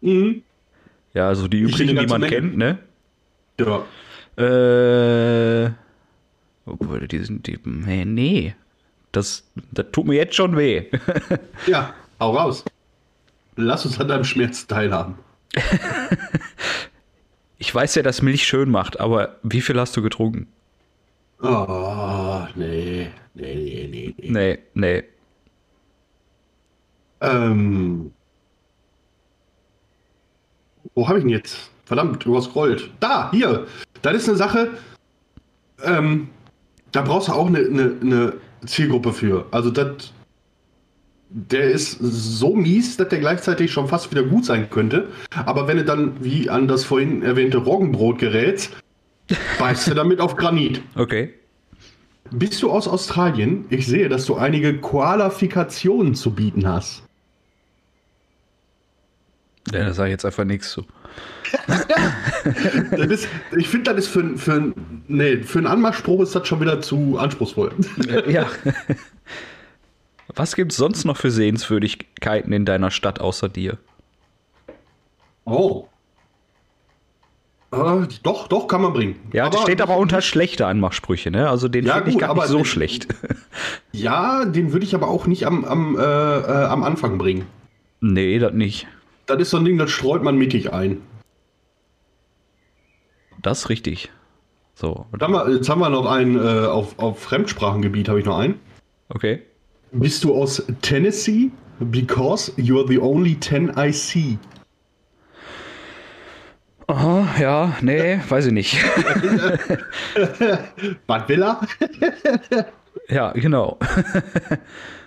Mhm. 0.02 0.44
Ja, 1.14 1.28
also 1.28 1.48
die 1.48 1.66
eine 1.66 2.02
die 2.02 2.08
man 2.08 2.22
Menge. 2.22 2.28
kennt, 2.28 2.58
ne? 2.58 2.78
Ja. 3.60 3.86
Äh. 4.38 5.72
Obwohl, 6.66 7.08
die 7.08 7.20
sind 7.20 7.48
die. 7.48 7.58
Nee, 7.64 8.06
nee. 8.06 8.56
Das, 9.12 9.50
das 9.72 9.86
tut 9.92 10.06
mir 10.08 10.16
jetzt 10.16 10.36
schon 10.36 10.58
weh. 10.58 10.86
Ja, 11.68 11.94
hau 12.20 12.36
raus. 12.36 12.66
Lass 13.56 13.86
uns 13.86 14.00
an 14.00 14.10
deinem 14.10 14.26
Schmerz 14.26 14.68
teilhaben. 14.68 15.16
Ich 17.58 17.74
weiß 17.74 17.96
ja, 17.96 18.04
dass 18.04 18.22
Milch 18.22 18.46
schön 18.46 18.70
macht, 18.70 19.00
aber 19.00 19.38
wie 19.42 19.62
viel 19.62 19.80
hast 19.80 19.96
du 19.96 20.02
getrunken? 20.02 20.48
Oh, 21.42 22.42
nee, 22.56 23.08
nee, 23.34 23.56
nee, 23.56 23.88
nee. 23.90 24.16
nee. 24.18 24.30
Nee, 24.30 24.60
nee. 24.74 25.04
Ähm. 27.22 28.12
Wo 30.94 31.08
habe 31.08 31.20
ich 31.20 31.26
ihn 31.26 31.30
jetzt? 31.30 31.70
Verdammt, 31.86 32.26
überscrollt. 32.26 32.90
Da, 33.00 33.30
hier. 33.32 33.68
Das 34.02 34.16
ist 34.16 34.28
eine 34.28 34.38
Sache. 34.38 34.70
Ähm, 35.84 36.30
da 36.92 37.02
brauchst 37.02 37.28
du 37.28 37.34
auch 37.34 37.48
eine, 37.48 37.60
eine, 37.60 37.96
eine 38.02 38.34
Zielgruppe 38.66 39.14
für. 39.14 39.46
Also 39.52 39.70
das. 39.70 40.12
Der 41.30 41.66
ist 41.72 41.98
so 42.00 42.56
mies, 42.56 42.98
dass 42.98 43.10
der 43.10 43.20
gleichzeitig 43.20 43.72
schon 43.72 43.88
fast 43.88 44.10
wieder 44.12 44.24
gut 44.24 44.46
sein 44.46 44.70
könnte. 44.70 45.10
Aber 45.46 45.68
wenn 45.68 45.78
du 45.78 45.84
dann, 45.84 46.24
wie 46.24 46.50
an 46.50 46.68
das 46.68 46.86
vorhin 46.86 47.24
erwähnte 47.24 47.58
Roggenbrot 47.58 48.20
gerätst, 48.20 48.72
beißt 49.60 49.88
du 49.88 49.96
damit 49.96 50.22
auf 50.22 50.36
Granit. 50.38 50.82
Okay. 50.96 51.34
Bist 52.32 52.62
du 52.62 52.72
aus 52.72 52.88
Australien? 52.88 53.66
Ich 53.70 53.86
sehe, 53.86 54.08
dass 54.08 54.26
du 54.26 54.36
einige 54.36 54.78
Qualifikationen 54.80 56.16
zu 56.16 56.32
bieten 56.32 56.68
hast. 56.68 57.04
Ja, 59.72 59.86
da 59.86 59.94
sage 59.94 60.10
ich 60.10 60.14
jetzt 60.14 60.26
einfach 60.26 60.44
nichts 60.46 60.70
zu. 60.72 60.86
Ist, 63.10 63.28
ich 63.58 63.68
finde, 63.70 63.94
das 63.94 64.06
ist 64.06 64.08
für, 64.12 64.38
für, 64.38 64.74
nee, 65.08 65.38
für 65.38 65.60
einen 65.60 65.68
Anmachspruch 65.68 66.22
ist 66.22 66.36
das 66.36 66.48
schon 66.48 66.60
wieder 66.60 66.82
zu 66.82 67.18
anspruchsvoll. 67.18 67.72
Ja. 68.28 68.48
Was 70.36 70.56
gibt's 70.56 70.76
sonst 70.76 71.06
noch 71.06 71.18
für 71.18 71.32
Sehenswürdigkeiten 71.32 72.52
in 72.52 72.66
deiner 72.66 72.92
Stadt 72.92 73.22
außer 73.22 73.48
dir? 73.48 73.78
Oh. 75.46 75.88
Äh, 77.72 78.08
doch, 78.24 78.48
doch, 78.48 78.68
kann 78.68 78.82
man 78.82 78.94
bringen. 78.94 79.16
Ja, 79.34 79.50
das 79.50 79.62
steht 79.62 79.82
aber 79.82 79.98
unter 79.98 80.22
schlechte 80.22 80.66
Anmachsprüche, 80.68 81.32
ne? 81.32 81.50
Also 81.50 81.68
den 81.68 81.86
Ja, 81.86 81.96
finde 81.96 82.12
ich 82.12 82.18
gar 82.18 82.30
aber 82.32 82.42
nicht 82.44 82.52
so 82.52 82.58
den- 82.58 82.66
schlecht. 82.66 83.08
Ja, 83.92 84.46
den 84.46 84.74
würde 84.74 84.86
ich 84.86 84.96
aber 84.96 85.08
auch 85.08 85.28
nicht 85.28 85.46
am, 85.46 85.64
am, 85.64 85.96
äh, 85.98 86.02
äh, 86.02 86.66
am 86.66 86.84
Anfang 86.84 87.18
bringen. 87.18 87.46
nee, 88.02 88.38
das 88.40 88.54
nicht. 88.54 88.88
Das 89.26 89.40
ist 89.40 89.50
so 89.50 89.58
ein 89.58 89.66
Ding, 89.66 89.78
das 89.78 89.92
streut 89.92 90.24
man 90.24 90.38
mittig 90.38 90.72
ein. 90.74 91.02
Das 93.42 93.60
ist 93.60 93.70
richtig. 93.70 94.12
So, 94.76 95.06
Jetzt 95.14 95.22
haben 95.22 95.34
wir, 95.34 95.50
jetzt 95.50 95.70
haben 95.70 95.80
wir 95.80 95.90
noch 95.90 96.06
einen 96.06 96.36
äh, 96.36 96.66
auf, 96.68 97.00
auf 97.00 97.20
Fremdsprachengebiet, 97.20 98.10
habe 98.10 98.20
ich 98.20 98.26
noch 98.26 98.38
einen. 98.38 98.60
okay. 99.10 99.42
Bist 99.92 100.24
du 100.26 100.36
aus 100.36 100.62
Tennessee? 100.82 101.52
Because 101.80 102.52
you're 102.58 102.86
the 102.86 103.00
only 103.00 103.36
ten 103.36 103.72
I 103.78 103.92
see. 103.94 104.38
Aha, 106.88 107.26
ja, 107.40 107.78
nee, 107.82 108.20
weiß 108.30 108.48
ich 108.48 108.52
nicht. 108.52 108.78
Bad 111.08 111.30
Villa? 111.30 111.62
ja, 113.10 113.32
genau. 113.32 113.80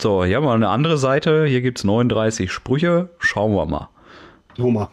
so, 0.00 0.24
hier 0.24 0.36
haben 0.36 0.44
wir 0.44 0.52
eine 0.52 0.68
andere 0.68 0.98
Seite. 0.98 1.46
Hier 1.46 1.60
gibt 1.60 1.78
es 1.78 1.84
39 1.84 2.50
Sprüche. 2.50 3.10
Schauen 3.18 3.54
wir 3.54 3.66
mal. 3.66 3.88
Thomas. 4.56 4.88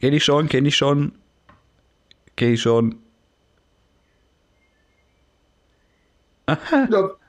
Kenn 0.00 0.12
ich 0.12 0.24
schon, 0.24 0.48
kenn 0.48 0.66
ich 0.66 0.76
schon. 0.76 1.12
Kenn 2.36 2.54
ich 2.54 2.60
schon. 2.62 2.96
Ja, 6.48 6.58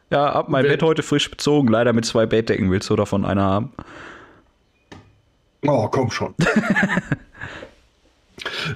Ja, 0.09 0.33
hab 0.33 0.49
mein 0.49 0.63
Wer- 0.65 0.71
Bett 0.71 0.83
heute 0.83 1.03
frisch 1.03 1.29
bezogen. 1.29 1.67
Leider 1.69 1.93
mit 1.93 2.05
zwei 2.05 2.25
Bettdecken. 2.25 2.69
Willst 2.71 2.89
du 2.89 2.95
davon 2.95 3.25
einer 3.25 3.43
haben? 3.43 3.71
Oh, 5.65 5.87
komm 5.87 6.11
schon. 6.11 6.35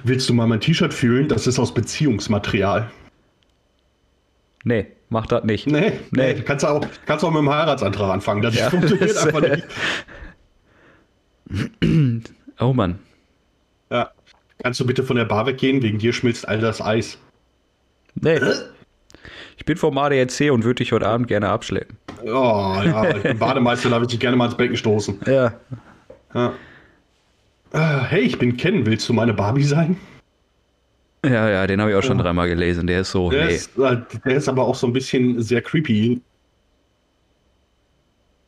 Willst 0.04 0.28
du 0.28 0.34
mal 0.34 0.46
mein 0.46 0.60
T-Shirt 0.60 0.94
fühlen? 0.94 1.28
Das 1.28 1.46
ist 1.46 1.58
aus 1.58 1.74
Beziehungsmaterial. 1.74 2.90
Nee, 4.64 4.86
mach 5.10 5.26
das 5.26 5.44
nicht. 5.44 5.66
Nee, 5.66 5.92
nee. 6.10 6.34
Nee. 6.34 6.42
Kannst 6.42 6.64
du 6.64 6.68
auch, 6.68 6.84
kannst 7.06 7.22
du 7.22 7.28
auch 7.28 7.32
mit 7.32 7.40
dem 7.40 7.50
Heiratsantrag 7.50 8.10
anfangen. 8.10 8.42
Das 8.42 8.54
Ja, 8.54 8.70
funktioniert 8.70 9.10
das, 9.10 9.26
einfach 9.26 9.40
nicht. 9.40 9.64
Oh 12.60 12.72
Mann. 12.72 12.98
Ja. 13.90 14.10
Kannst 14.60 14.80
du 14.80 14.86
bitte 14.86 15.04
von 15.04 15.14
der 15.16 15.24
Bar 15.24 15.46
weggehen? 15.46 15.80
Wegen 15.82 15.98
dir 15.98 16.12
schmilzt 16.12 16.48
all 16.48 16.58
das 16.58 16.80
Eis. 16.82 17.18
Nee. 18.16 18.40
Ich 19.56 19.64
bin 19.64 19.76
vom 19.76 19.96
ADAC 19.96 20.50
und 20.50 20.64
würde 20.64 20.82
dich 20.82 20.90
heute 20.90 21.06
Abend 21.06 21.28
gerne 21.28 21.48
abschleppen. 21.50 21.96
Oh, 22.24 22.26
ja, 22.84 23.10
ich 23.16 23.22
bin 23.22 23.38
Bademeister, 23.38 23.90
darf 23.90 24.02
ich 24.02 24.08
dich 24.08 24.18
gerne 24.18 24.36
mal 24.36 24.46
ins 24.46 24.56
Becken 24.56 24.76
stoßen. 24.76 25.20
Ja. 25.26 25.52
Ja. 26.34 26.52
Äh, 27.72 28.00
hey, 28.08 28.20
ich 28.22 28.38
bin 28.38 28.56
Ken. 28.56 28.84
Willst 28.84 29.08
du 29.08 29.12
meine 29.12 29.34
Barbie 29.34 29.62
sein? 29.62 29.96
Ja, 31.28 31.48
ja, 31.50 31.66
den 31.66 31.80
habe 31.80 31.90
ich 31.90 31.96
auch 31.96 32.02
schon 32.02 32.18
dreimal 32.18 32.48
gelesen. 32.48 32.86
Der 32.86 33.00
ist 33.00 33.10
so, 33.10 33.30
Der, 33.30 33.46
nee. 33.46 33.54
ist, 33.54 33.76
äh, 33.78 33.98
der 34.24 34.36
ist 34.36 34.48
aber 34.48 34.64
auch 34.64 34.74
so 34.74 34.86
ein 34.86 34.92
bisschen 34.92 35.42
sehr 35.42 35.60
creepy. 35.62 36.20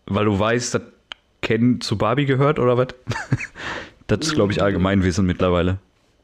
Weil 0.06 0.24
du 0.24 0.38
weißt, 0.38 0.74
dass 0.74 0.82
Ken 1.42 1.80
zu 1.80 1.96
Barbie 1.98 2.26
gehört 2.26 2.58
oder 2.58 2.76
was? 2.76 2.88
das 4.06 4.20
ist, 4.20 4.34
glaube 4.34 4.52
ich, 4.52 4.62
Allgemeinwissen 4.62 5.26
mittlerweile. 5.26 5.78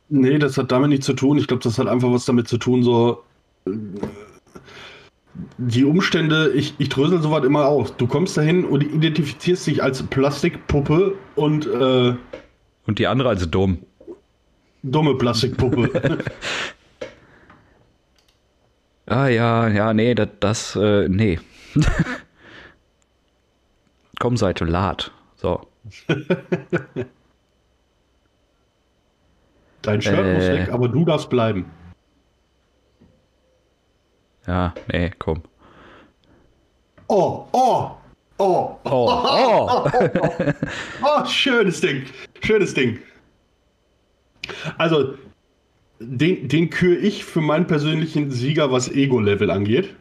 Nee, 0.09 0.39
das 0.39 0.57
hat 0.57 0.71
damit 0.73 0.91
nichts 0.91 1.07
zu 1.07 1.15
tun. 1.15 1.37
Ich 1.39 1.47
glaube, 1.47 1.63
das 1.63 1.79
hat 1.79 1.87
einfach 1.89 2.11
was 2.13 2.25
damit 2.25 2.49
zu 2.49 2.59
tun, 2.59 2.83
so. 2.83 3.23
äh, 3.67 3.73
Die 5.59 5.85
Umstände, 5.85 6.51
ich, 6.55 6.75
ich 6.79 6.89
drösel 6.89 7.21
sowas 7.23 7.45
immer 7.45 7.67
auf. 7.67 7.91
Du 7.97 8.07
kommst 8.07 8.37
dahin 8.37 8.65
und 8.65 8.83
identifizierst 8.83 9.67
dich 9.67 9.83
als 9.83 10.03
Plastikpuppe 10.03 11.15
und 11.35 11.67
äh, 11.67 12.15
Und 12.87 12.99
die 12.99 13.07
andere 13.07 13.29
als 13.31 13.49
dumm. 13.51 13.79
Dumme 14.91 15.15
Plastikpuppe. 15.17 16.19
Ah 19.09 19.29
ja, 19.29 19.69
ja, 19.69 19.95
nee, 19.95 20.17
das, 20.17 20.29
das 20.41 20.75
äh, 20.75 21.09
nee. 21.09 21.39
Komm, 24.19 24.37
Seite, 24.37 24.65
lad. 24.65 25.13
So. 25.37 25.61
Dein 29.83 30.03
Shirt 30.03 30.35
muss 30.35 30.45
Äh. 30.45 30.59
weg, 30.59 30.73
aber 30.73 30.89
du 30.89 31.05
darfst 31.05 31.31
bleiben. 31.31 31.71
Ja, 34.49 34.75
nee, 34.93 35.13
komm. 35.19 35.43
Oh, 37.09 37.47
oh, 37.53 37.93
oh, 38.39 38.77
Oh, 38.85 39.09
oh. 39.25 39.91
oh, 41.03 41.25
schönes 41.27 41.81
Ding. 41.81 42.07
Schönes 42.43 42.75
Ding. 42.75 42.99
Also, 44.79 45.15
den, 45.99 46.49
den 46.49 46.71
küre 46.71 46.97
ich 46.97 47.25
für 47.25 47.41
meinen 47.41 47.67
persönlichen 47.67 48.31
Sieger, 48.31 48.71
was 48.71 48.91
Ego-Level 48.91 49.51
angeht. 49.51 49.95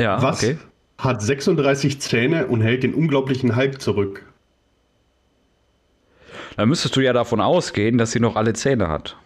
Ja, 0.00 0.20
Was 0.22 0.42
okay. 0.42 0.58
hat 0.98 1.22
36 1.22 2.00
Zähne 2.00 2.46
und 2.46 2.60
hält 2.60 2.82
den 2.82 2.94
unglaublichen 2.94 3.56
Hulk 3.56 3.80
zurück? 3.80 4.24
Dann 6.56 6.68
müsstest 6.68 6.96
du 6.96 7.00
ja 7.00 7.12
davon 7.12 7.40
ausgehen, 7.40 7.98
dass 7.98 8.12
sie 8.12 8.20
noch 8.20 8.36
alle 8.36 8.52
Zähne 8.52 8.88
hat. 8.88 9.16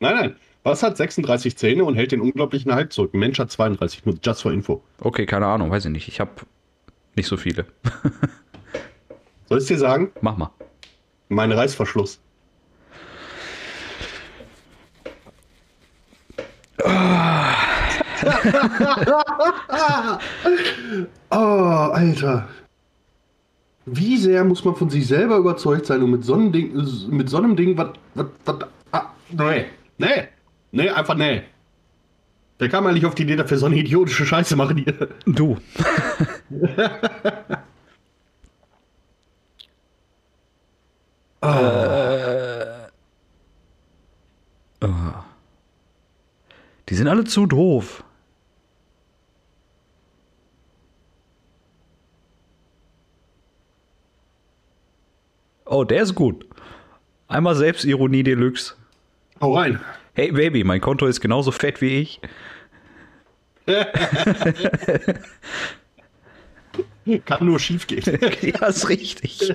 Nein, 0.00 0.14
nein. 0.16 0.36
Was 0.64 0.82
hat 0.84 0.96
36 0.96 1.56
Zähne 1.56 1.84
und 1.84 1.96
hält 1.96 2.12
den 2.12 2.20
unglaublichen 2.20 2.74
Hulk 2.74 2.92
zurück? 2.92 3.14
Ein 3.14 3.18
Mensch 3.18 3.38
hat 3.38 3.50
32, 3.50 4.04
nur 4.06 4.16
just 4.22 4.42
for 4.42 4.52
info. 4.52 4.82
Okay, 5.00 5.26
keine 5.26 5.46
Ahnung, 5.46 5.70
weiß 5.70 5.86
ich 5.86 5.90
nicht. 5.90 6.08
Ich 6.08 6.20
habe 6.20 6.30
nicht 7.16 7.26
so 7.26 7.36
viele. 7.36 7.66
Soll 9.48 9.58
ich 9.58 9.66
dir 9.66 9.78
sagen? 9.78 10.12
Mach 10.20 10.36
mal. 10.36 10.50
Mein 11.28 11.50
Reißverschluss. 11.50 12.20
oh, 21.30 21.90
Alter. 21.92 22.48
Wie 23.86 24.16
sehr 24.16 24.44
muss 24.44 24.64
man 24.64 24.76
von 24.76 24.90
sich 24.90 25.06
selber 25.06 25.36
überzeugt 25.36 25.86
sein, 25.86 26.02
um 26.02 26.10
mit 26.12 26.24
so 26.24 26.34
einem 26.34 26.52
Ding, 26.52 26.72
mit 27.10 27.28
so 27.28 27.38
einem 27.38 27.56
Ding, 27.56 27.76
was, 27.76 27.88
was, 28.14 28.26
was, 28.44 28.56
ah, 28.92 29.06
nee, 29.30 29.66
nee, 29.98 30.28
nee, 30.70 30.88
einfach 30.88 31.16
nee. 31.16 31.42
Der 32.60 32.68
kam 32.68 32.86
eigentlich 32.86 33.06
auf 33.06 33.16
die 33.16 33.24
Idee, 33.24 33.34
dafür 33.36 33.58
so 33.58 33.66
eine 33.66 33.76
idiotische 33.76 34.24
Scheiße 34.24 34.54
machen 34.56 34.78
hier. 34.78 35.08
Du. 35.26 35.56
Ah. 41.44 41.91
Die 46.92 46.96
sind 46.96 47.08
alle 47.08 47.24
zu 47.24 47.46
doof. 47.46 48.04
Oh, 55.64 55.84
der 55.84 56.02
ist 56.02 56.14
gut. 56.14 56.46
Einmal 57.28 57.54
Selbstironie 57.54 58.22
Deluxe. 58.22 58.74
Hau 59.40 59.56
rein. 59.56 59.80
Hey 60.12 60.32
Baby, 60.32 60.64
mein 60.64 60.82
Konto 60.82 61.06
ist 61.06 61.22
genauso 61.22 61.50
fett 61.50 61.80
wie 61.80 62.00
ich. 62.00 62.20
Kann 67.24 67.46
nur 67.46 67.58
schief 67.58 67.86
gehen. 67.86 68.04
ja, 68.42 68.66
ist 68.66 68.90
richtig. 68.90 69.50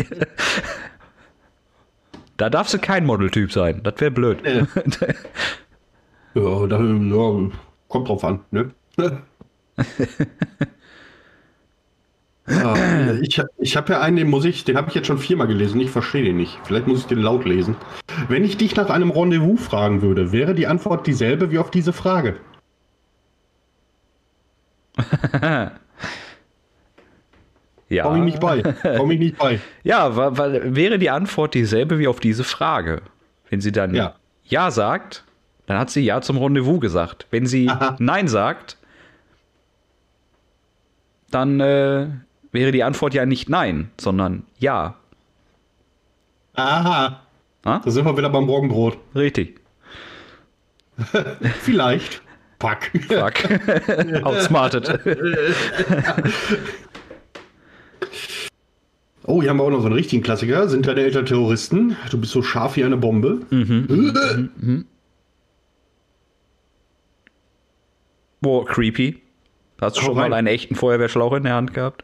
Da 2.37 2.49
darfst 2.49 2.73
du 2.73 2.79
kein 2.79 3.05
Modeltyp 3.05 3.51
sein. 3.51 3.83
Das 3.83 3.93
wäre 3.99 4.09
blöd. 4.09 4.39
Ja, 6.37 6.67
da, 6.67 6.79
ja, 6.79 7.49
kommt 7.87 8.07
drauf 8.09 8.23
an, 8.23 8.41
ne? 8.51 8.71
ah, 12.47 13.13
ich 13.21 13.41
ich 13.57 13.77
habe 13.77 13.93
ja 13.93 14.01
einen, 14.01 14.17
den 14.17 14.29
muss 14.29 14.45
ich, 14.45 14.63
den 14.63 14.77
habe 14.77 14.89
ich 14.89 14.95
jetzt 14.95 15.07
schon 15.07 15.17
viermal 15.17 15.47
gelesen. 15.47 15.79
Ich 15.81 15.89
verstehe 15.91 16.23
den 16.23 16.37
nicht. 16.37 16.59
Vielleicht 16.63 16.87
muss 16.87 16.99
ich 16.99 17.05
den 17.07 17.19
laut 17.19 17.45
lesen. 17.45 17.75
Wenn 18.27 18.43
ich 18.43 18.57
dich 18.57 18.75
nach 18.75 18.89
einem 18.89 19.11
Rendezvous 19.11 19.59
fragen 19.61 20.01
würde, 20.01 20.31
wäre 20.31 20.53
die 20.53 20.67
Antwort 20.67 21.07
dieselbe 21.07 21.51
wie 21.51 21.59
auf 21.59 21.71
diese 21.71 21.93
Frage. 21.93 22.35
ja. 27.89 28.03
Komm 28.03 28.17
ich 28.17 28.23
nicht 28.23 28.39
bei. 28.39 28.61
Komm 28.97 29.11
ich 29.11 29.19
nicht 29.19 29.37
bei. 29.37 29.59
Ja, 29.83 30.15
wa- 30.15 30.31
wäre 30.37 30.99
die 30.99 31.09
Antwort 31.09 31.53
dieselbe 31.53 31.99
wie 31.99 32.07
auf 32.07 32.19
diese 32.19 32.43
Frage. 32.43 33.01
Wenn 33.49 33.61
sie 33.61 33.71
dann 33.71 33.93
Ja. 33.95 34.15
Ja 34.45 34.71
sagt, 34.71 35.23
dann 35.67 35.77
hat 35.77 35.91
sie 35.91 36.01
Ja 36.01 36.21
zum 36.21 36.37
Rendezvous 36.37 36.79
gesagt. 36.79 37.27
Wenn 37.29 37.45
sie 37.45 37.69
Aha. 37.69 37.95
Nein 37.99 38.27
sagt, 38.27 38.77
dann 41.29 41.59
äh, 41.59 42.07
wäre 42.51 42.71
die 42.71 42.83
Antwort 42.83 43.13
ja 43.13 43.25
nicht 43.25 43.49
Nein, 43.49 43.91
sondern 43.99 44.43
Ja. 44.57 44.95
Aha. 46.55 47.21
Ha? 47.65 47.81
Da 47.83 47.91
sind 47.91 48.05
wir 48.05 48.17
wieder 48.17 48.29
beim 48.29 48.45
Morgenbrot. 48.45 48.97
Richtig. 49.13 49.59
Vielleicht. 51.61 52.21
Fuck. 52.59 52.89
Fuck. 53.07 54.23
Outsmarted. 54.23 54.99
Oh, 59.29 59.41
hier 59.41 59.49
haben 59.49 59.57
wir 59.57 59.63
auch 59.63 59.69
noch 59.69 59.81
so 59.81 59.87
einen 59.87 59.95
richtigen 59.95 60.23
Klassiker. 60.23 60.69
Sind 60.69 60.87
deine 60.87 61.01
Eltern 61.01 61.25
Terroristen? 61.25 61.97
Du 62.11 62.17
bist 62.17 62.31
so 62.31 62.41
scharf 62.41 62.77
wie 62.77 62.85
eine 62.85 62.95
Bombe. 62.95 63.41
Boah, 68.41 68.65
creepy. 68.65 69.21
Hast 69.79 69.97
du 69.97 70.01
schon 70.01 70.15
mal 70.15 70.33
einen 70.33 70.47
echten 70.47 70.75
Feuerwehrschlauch 70.75 71.33
in 71.33 71.43
der 71.43 71.53
Hand 71.53 71.73
gehabt? 71.73 72.03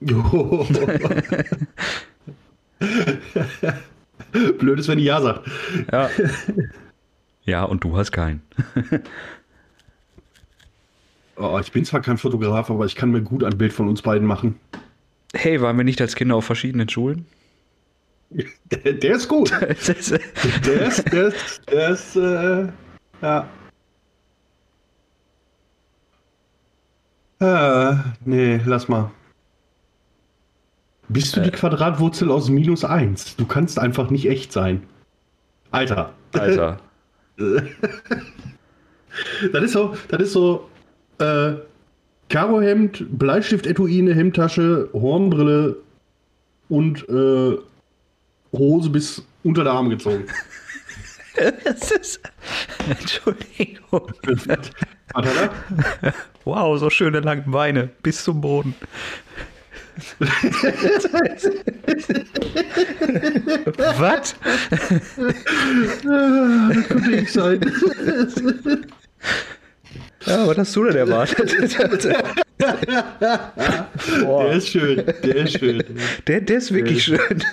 Jo. 0.00 0.66
Blöd 4.58 4.78
ist, 4.78 4.88
wenn 4.88 4.98
die 4.98 5.04
Ja 5.04 5.20
sagt. 5.20 5.48
Ja. 5.92 6.10
ja, 7.44 7.64
und 7.64 7.84
du 7.84 7.96
hast 7.96 8.12
keinen. 8.12 8.42
Oh, 11.36 11.58
ich 11.60 11.72
bin 11.72 11.84
zwar 11.84 12.00
kein 12.00 12.16
Fotograf, 12.16 12.70
aber 12.70 12.86
ich 12.86 12.94
kann 12.94 13.10
mir 13.10 13.20
gut 13.20 13.42
ein 13.42 13.58
Bild 13.58 13.72
von 13.72 13.88
uns 13.88 14.02
beiden 14.02 14.26
machen. 14.26 14.58
Hey, 15.34 15.60
waren 15.60 15.76
wir 15.76 15.84
nicht 15.84 16.00
als 16.00 16.14
Kinder 16.14 16.36
auf 16.36 16.44
verschiedenen 16.44 16.88
Schulen? 16.88 17.26
Der, 18.30 18.92
der 18.92 19.16
ist 19.16 19.28
gut. 19.28 19.50
Der 19.50 19.70
ist, 19.70 19.88
der 20.10 21.26
ist, 21.26 21.62
der 21.68 21.88
ist, 21.88 22.16
äh, 22.16 22.68
ja. 23.20 23.48
Äh, 27.44 27.96
nee, 28.24 28.60
lass 28.64 28.88
mal. 28.88 29.10
Bist 31.08 31.36
du 31.36 31.42
die 31.42 31.50
Quadratwurzel 31.50 32.30
aus 32.30 32.48
minus 32.48 32.84
1? 32.84 33.36
Du 33.36 33.44
kannst 33.44 33.78
einfach 33.78 34.08
nicht 34.08 34.26
echt 34.26 34.52
sein. 34.52 34.82
Alter. 35.70 36.14
Alter. 36.32 36.78
Das 39.52 39.62
ist 39.62 39.72
so, 39.74 39.94
das 40.08 40.22
ist 40.22 40.32
so, 40.32 40.68
äh, 41.18 41.52
Karohemd, 42.28 43.06
Bleistift-Etui 43.16 44.00
in 44.00 44.06
der 44.06 44.16
Hemdtasche, 44.16 44.88
Hornbrille 44.92 45.76
und 46.68 47.08
äh, 47.08 47.56
Hose 48.52 48.90
bis 48.90 49.22
unter 49.44 49.62
der 49.62 49.74
Arme 49.74 49.90
gezogen. 49.90 50.24
Das 51.64 51.90
ist. 51.90 52.20
Entschuldigung. 52.88 54.12
Wow, 56.44 56.78
so 56.78 56.90
schöne 56.90 57.20
lange 57.20 57.42
Beine 57.42 57.88
bis 58.02 58.22
zum 58.24 58.40
Boden. 58.40 58.74
Was? 63.98 64.34
Könnte 66.88 67.10
ich 67.12 67.32
sein. 67.32 67.60
Ja, 70.26 70.46
was 70.46 70.58
hast 70.58 70.76
du 70.76 70.84
denn 70.84 70.96
erwartet? 70.96 71.52
Der 74.20 74.52
ist 74.52 74.68
schön, 74.68 75.04
der 75.22 75.36
ist 75.36 75.58
schön. 75.58 75.82
Der, 76.26 76.40
der 76.40 76.56
ist 76.56 76.72
wirklich 76.72 77.04
schön. 77.04 77.44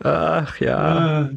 Ach 0.00 0.60
ja. 0.60 0.76
Ah, 0.76 1.30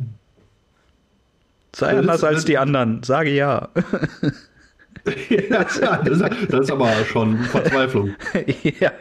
Sei 1.77 1.91
Das 1.91 1.99
anders 1.99 2.15
ist- 2.17 2.23
als 2.23 2.45
die 2.45 2.57
anderen. 2.57 3.03
Sage 3.03 3.29
ja. 3.29 3.69
ja, 5.29 5.63
das, 5.63 5.77
ist, 5.77 6.51
das 6.51 6.59
ist 6.61 6.71
aber 6.71 6.91
schon 7.05 7.37
Verzweiflung. 7.43 8.15
ja. 8.79 8.91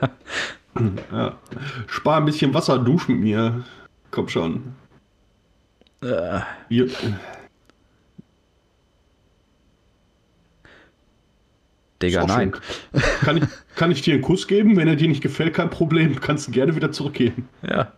Ja. 1.11 1.39
Spar 1.87 2.19
ein 2.19 2.27
bisschen 2.27 2.53
Wasser, 2.53 2.79
dusch 2.79 3.09
mit 3.09 3.19
mir. 3.21 3.65
Komm 4.11 4.29
schon. 4.29 4.75
Äh, 6.03 6.41
Wir, 6.69 6.91
Digga, 12.03 12.27
nein. 12.27 12.53
Kann 13.23 13.39
ich, 13.39 13.45
kann 13.75 13.91
ich 13.91 14.03
dir 14.03 14.15
einen 14.15 14.23
Kuss 14.23 14.47
geben? 14.47 14.77
Wenn 14.77 14.87
er 14.87 14.97
dir 14.97 15.09
nicht 15.09 15.23
gefällt, 15.23 15.55
kein 15.55 15.71
Problem. 15.71 16.21
Kannst 16.21 16.47
du 16.47 16.53
gerne 16.53 16.77
wieder 16.77 16.93
zurückgehen. 16.93 17.49
Ja. 17.63 17.93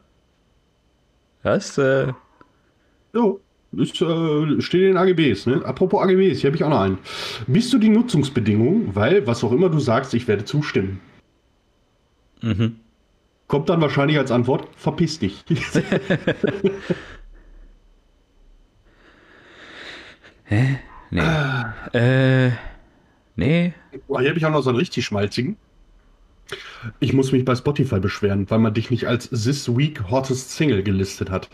Das, 1.43 1.77
äh, 1.79 2.13
Jo, 3.15 3.41
ist, 3.73 4.01
äh, 4.01 4.61
steht 4.61 4.81
in 4.83 4.87
den 4.89 4.97
AGBs. 4.97 5.47
Ne? 5.47 5.63
Apropos 5.65 6.03
AGBs, 6.03 6.41
hier 6.41 6.49
habe 6.49 6.57
ich 6.57 6.65
auch 6.65 6.71
noch 6.71 6.81
einen. 6.81 6.99
Bist 7.47 7.73
du 7.73 7.79
die 7.79 7.91
Nutzungsbedingungen? 7.91 8.95
Weil, 8.95 9.27
was 9.27 9.45
auch 9.45 9.53
immer 9.53 9.69
du 9.69 9.79
sagst, 9.79 10.15
ich 10.15 10.27
werde 10.29 10.45
zustimmen. 10.45 11.01
mhm. 12.43 12.77
Kommt 13.47 13.71
dann 13.71 13.81
wahrscheinlich 13.81 14.19
als 14.19 14.31
Antwort, 14.31 14.69
verpiss 14.77 15.19
dich. 15.19 15.43
Nee. 20.51 20.79
Äh, 21.93 22.51
nee. 23.37 23.75
Oh, 24.09 24.19
hier 24.19 24.29
habe 24.29 24.39
ich 24.39 24.47
auch 24.47 24.51
noch 24.51 24.63
so 24.63 24.71
einen 24.71 24.79
richtig 24.79 25.05
schmalzigen. 25.05 25.57
Ich 27.01 27.13
muss 27.13 27.33
mich 27.33 27.45
bei 27.45 27.55
Spotify 27.55 28.01
beschweren, 28.01 28.49
weil 28.51 28.59
man 28.59 28.73
dich 28.75 28.91
nicht 28.91 29.07
als 29.07 29.29
This 29.31 29.77
Week 29.77 30.11
Hottest 30.11 30.51
Single 30.53 30.83
gelistet 30.83 31.31
hat. 31.31 31.51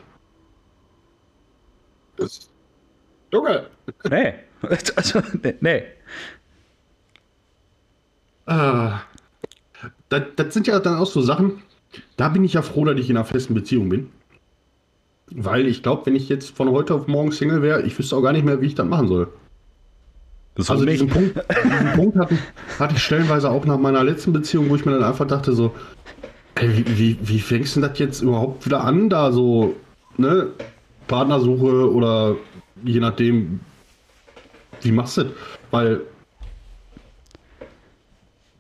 Das 2.17 2.49
Junge! 3.33 3.67
Nee. 4.11 4.35
Also, 4.97 5.21
nee. 5.43 5.55
nee. 5.61 5.83
Ah, 8.47 9.01
das, 10.09 10.23
das 10.37 10.55
sind 10.55 10.67
ja 10.67 10.79
dann 10.81 10.97
auch 10.97 11.07
so 11.07 11.21
Sachen, 11.21 11.63
da 12.17 12.29
bin 12.29 12.45
ich 12.45 12.55
ja 12.55 12.63
froh, 12.63 12.85
dass 12.85 12.99
ich 12.99 13.11
in 13.11 13.17
einer 13.17 13.25
festen 13.27 13.55
Beziehung 13.55 13.89
bin. 13.89 14.11
Weil 15.31 15.67
ich 15.67 15.83
glaube, 15.83 16.07
wenn 16.07 16.17
ich 16.17 16.29
jetzt 16.29 16.55
von 16.57 16.71
heute 16.71 16.95
auf 16.95 17.07
morgen 17.09 17.33
Single 17.33 17.63
wäre, 17.63 17.83
ich 17.83 17.99
wüsste 17.99 18.17
auch 18.17 18.23
gar 18.23 18.33
nicht 18.33 18.45
mehr, 18.45 18.61
wie 18.61 18.67
ich 18.67 18.75
das 18.75 18.87
machen 18.87 19.09
soll. 19.09 19.29
Das 20.55 20.71
Also 20.71 20.85
diesen 20.85 21.09
Punkt, 21.09 21.35
diesen 21.65 21.93
Punkt 21.95 22.17
hatte, 22.19 22.35
ich- 22.35 22.79
hatte 22.79 22.95
ich 22.95 23.03
stellenweise 23.03 23.51
auch 23.51 23.65
nach 23.65 23.79
meiner 23.79 24.05
letzten 24.05 24.33
Beziehung, 24.33 24.69
wo 24.71 24.77
ich 24.77 24.85
mir 24.85 24.93
dann 24.93 25.05
einfach 25.05 25.27
dachte 25.27 25.53
so, 25.53 25.75
ey, 26.55 26.77
wie, 26.77 26.99
wie, 26.99 27.19
wie 27.29 27.41
fängst 27.41 27.75
du 27.77 27.81
denn 27.81 27.91
das 27.91 27.99
jetzt 27.99 28.21
überhaupt 28.23 28.65
wieder 28.65 28.85
an, 28.85 29.09
da 29.11 29.33
so, 29.33 29.75
ne, 30.17 30.49
Partnersuche 31.07 31.93
oder 31.93 32.37
je 32.85 33.01
nachdem, 33.01 33.61
wie 34.83 34.93
machst 34.93 35.17
du 35.17 35.25
das? 35.25 35.33
Weil 35.71 36.01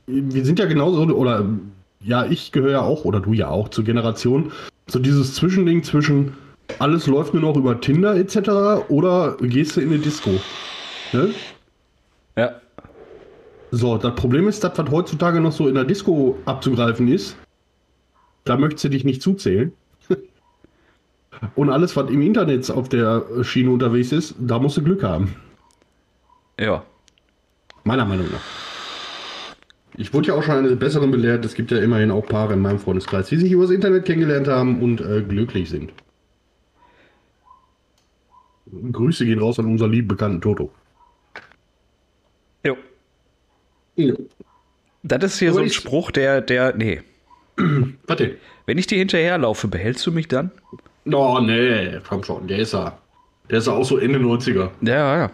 wir 0.07 0.45
sind 0.45 0.59
ja 0.59 0.67
genauso, 0.67 1.03
oder 1.15 1.47
ja, 2.01 2.27
ich 2.27 2.53
gehöre 2.53 2.73
ja 2.73 2.83
auch, 2.83 3.05
oder 3.05 3.21
du 3.21 3.33
ja 3.33 3.49
auch, 3.49 3.69
zur 3.69 3.85
Generation, 3.85 4.53
so 4.87 4.99
dieses 4.99 5.35
Zwischending 5.35 5.83
zwischen 5.83 6.35
alles 6.79 7.07
läuft 7.07 7.35
nur 7.35 7.43
noch 7.43 7.57
über 7.57 7.81
Tinder 7.81 8.17
etc. 8.17 8.89
oder 8.89 9.37
gehst 9.41 9.77
du 9.77 9.81
in 9.81 9.89
eine 9.89 9.99
Disco? 9.99 10.31
Ne? 11.13 11.31
Ja. 12.37 12.61
So, 13.71 13.99
das 13.99 14.15
Problem 14.15 14.49
ist, 14.49 14.63
dass 14.63 14.79
was 14.79 14.91
heutzutage 14.91 15.41
noch 15.41 15.53
so 15.53 15.69
in 15.69 15.75
der 15.75 15.85
Disco 15.85 16.39
abzugreifen 16.45 17.09
ist, 17.09 17.37
da 18.45 18.57
möchtest 18.57 18.85
du 18.85 18.89
dich 18.91 19.05
nicht 19.05 19.23
zuzählen. 19.23 19.73
Und 21.55 21.71
alles, 21.71 21.97
was 21.97 22.11
im 22.11 22.23
Internet 22.23 22.71
auf 22.71 22.89
der 22.89 23.25
Schiene 23.43 23.71
unterwegs 23.71 24.13
ist, 24.13 24.35
da 24.39 24.59
musst 24.59 24.77
du 24.77 24.83
Glück 24.83 25.03
haben. 25.03 25.35
Ja. 26.59 26.85
Meiner 27.85 28.05
Meinung 28.05 28.27
nach. 28.33 28.41
Ich 29.97 30.13
wurde 30.13 30.29
ja 30.29 30.35
auch 30.35 30.43
schon 30.43 30.57
eines 30.57 30.79
Besseren 30.79 31.11
belehrt. 31.11 31.45
Es 31.45 31.55
gibt 31.55 31.71
ja 31.71 31.79
immerhin 31.79 32.11
auch 32.11 32.27
Paare 32.27 32.55
in 32.55 32.61
meinem 32.61 32.79
Freundeskreis, 32.79 33.29
die 33.29 33.37
sich 33.37 33.53
übers 33.53 33.71
Internet 33.71 34.07
kennengelernt 34.07 34.49
haben 34.49 34.83
und 34.83 35.01
äh, 35.01 35.23
glücklich 35.23 35.71
sind. 35.71 35.93
Grüße 38.93 39.25
gehen 39.25 39.39
raus 39.39 39.59
an 39.59 39.67
unseren 39.67 39.93
lieben 39.93 40.09
bekannten 40.09 40.41
Toto. 40.41 40.73
Jo. 42.65 42.77
Ja. 43.97 44.15
Das 45.03 45.23
ist 45.25 45.39
hier 45.39 45.51
Aber 45.51 45.59
so 45.59 45.65
ein 45.65 45.71
Spruch, 45.71 46.11
der, 46.11 46.41
der, 46.41 46.75
nee. 46.75 47.03
Warte. 48.07 48.37
Wenn 48.67 48.79
ich 48.79 48.87
dir 48.87 48.99
hinterherlaufe, 48.99 49.69
behältst 49.69 50.07
du 50.07 50.13
mich 50.13 50.29
dann? 50.29 50.51
Oh, 51.13 51.39
nee, 51.41 51.99
komm 52.09 52.23
schon, 52.25 52.47
der 52.47 52.59
ist 52.59 52.73
ja. 52.73 52.99
Der 53.51 53.59
ist 53.59 53.67
ja 53.67 53.75
auch 53.75 53.85
so 53.85 53.99
Ende 53.99 54.19
90er. 54.19 54.71
Ja, 54.81 55.19
ja. 55.19 55.31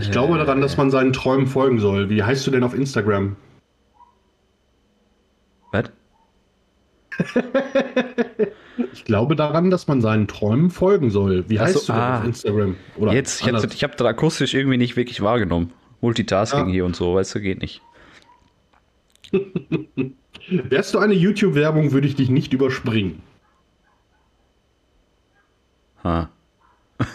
Ich 0.00 0.10
glaube 0.10 0.38
daran, 0.38 0.60
dass 0.60 0.76
man 0.76 0.90
seinen 0.90 1.12
Träumen 1.12 1.46
folgen 1.46 1.78
soll. 1.78 2.08
Wie 2.08 2.22
heißt 2.22 2.46
du 2.46 2.50
denn 2.50 2.62
auf 2.62 2.74
Instagram? 2.74 3.36
Was? 5.72 5.90
Ich 8.92 9.04
glaube 9.04 9.36
daran, 9.36 9.70
dass 9.70 9.86
man 9.86 10.00
seinen 10.00 10.26
Träumen 10.26 10.70
folgen 10.70 11.10
soll. 11.10 11.48
Wie 11.48 11.60
heißt 11.60 11.74
so, 11.74 11.92
du 11.92 11.92
denn 11.92 12.00
ah. 12.00 12.18
auf 12.18 12.24
Instagram? 12.24 12.76
Oder 12.96 13.12
Jetzt, 13.12 13.40
ich, 13.40 13.46
anders. 13.46 13.62
hab- 13.62 13.72
ich 13.72 13.84
habe 13.84 13.94
das 13.96 14.06
akustisch 14.06 14.54
irgendwie 14.54 14.78
nicht 14.78 14.96
wirklich 14.96 15.20
wahrgenommen. 15.20 15.72
Multitasking 16.00 16.66
Ja. 16.66 16.72
hier 16.72 16.84
und 16.84 16.96
so, 16.96 17.14
weißt 17.14 17.34
du, 17.34 17.40
geht 17.40 17.60
nicht. 17.60 17.82
Wärst 20.48 20.94
du 20.94 20.98
eine 20.98 21.14
YouTube-Werbung, 21.14 21.92
würde 21.92 22.06
ich 22.06 22.16
dich 22.16 22.28
nicht 22.28 22.52
überspringen. 22.52 23.22
Ha. 26.04 26.28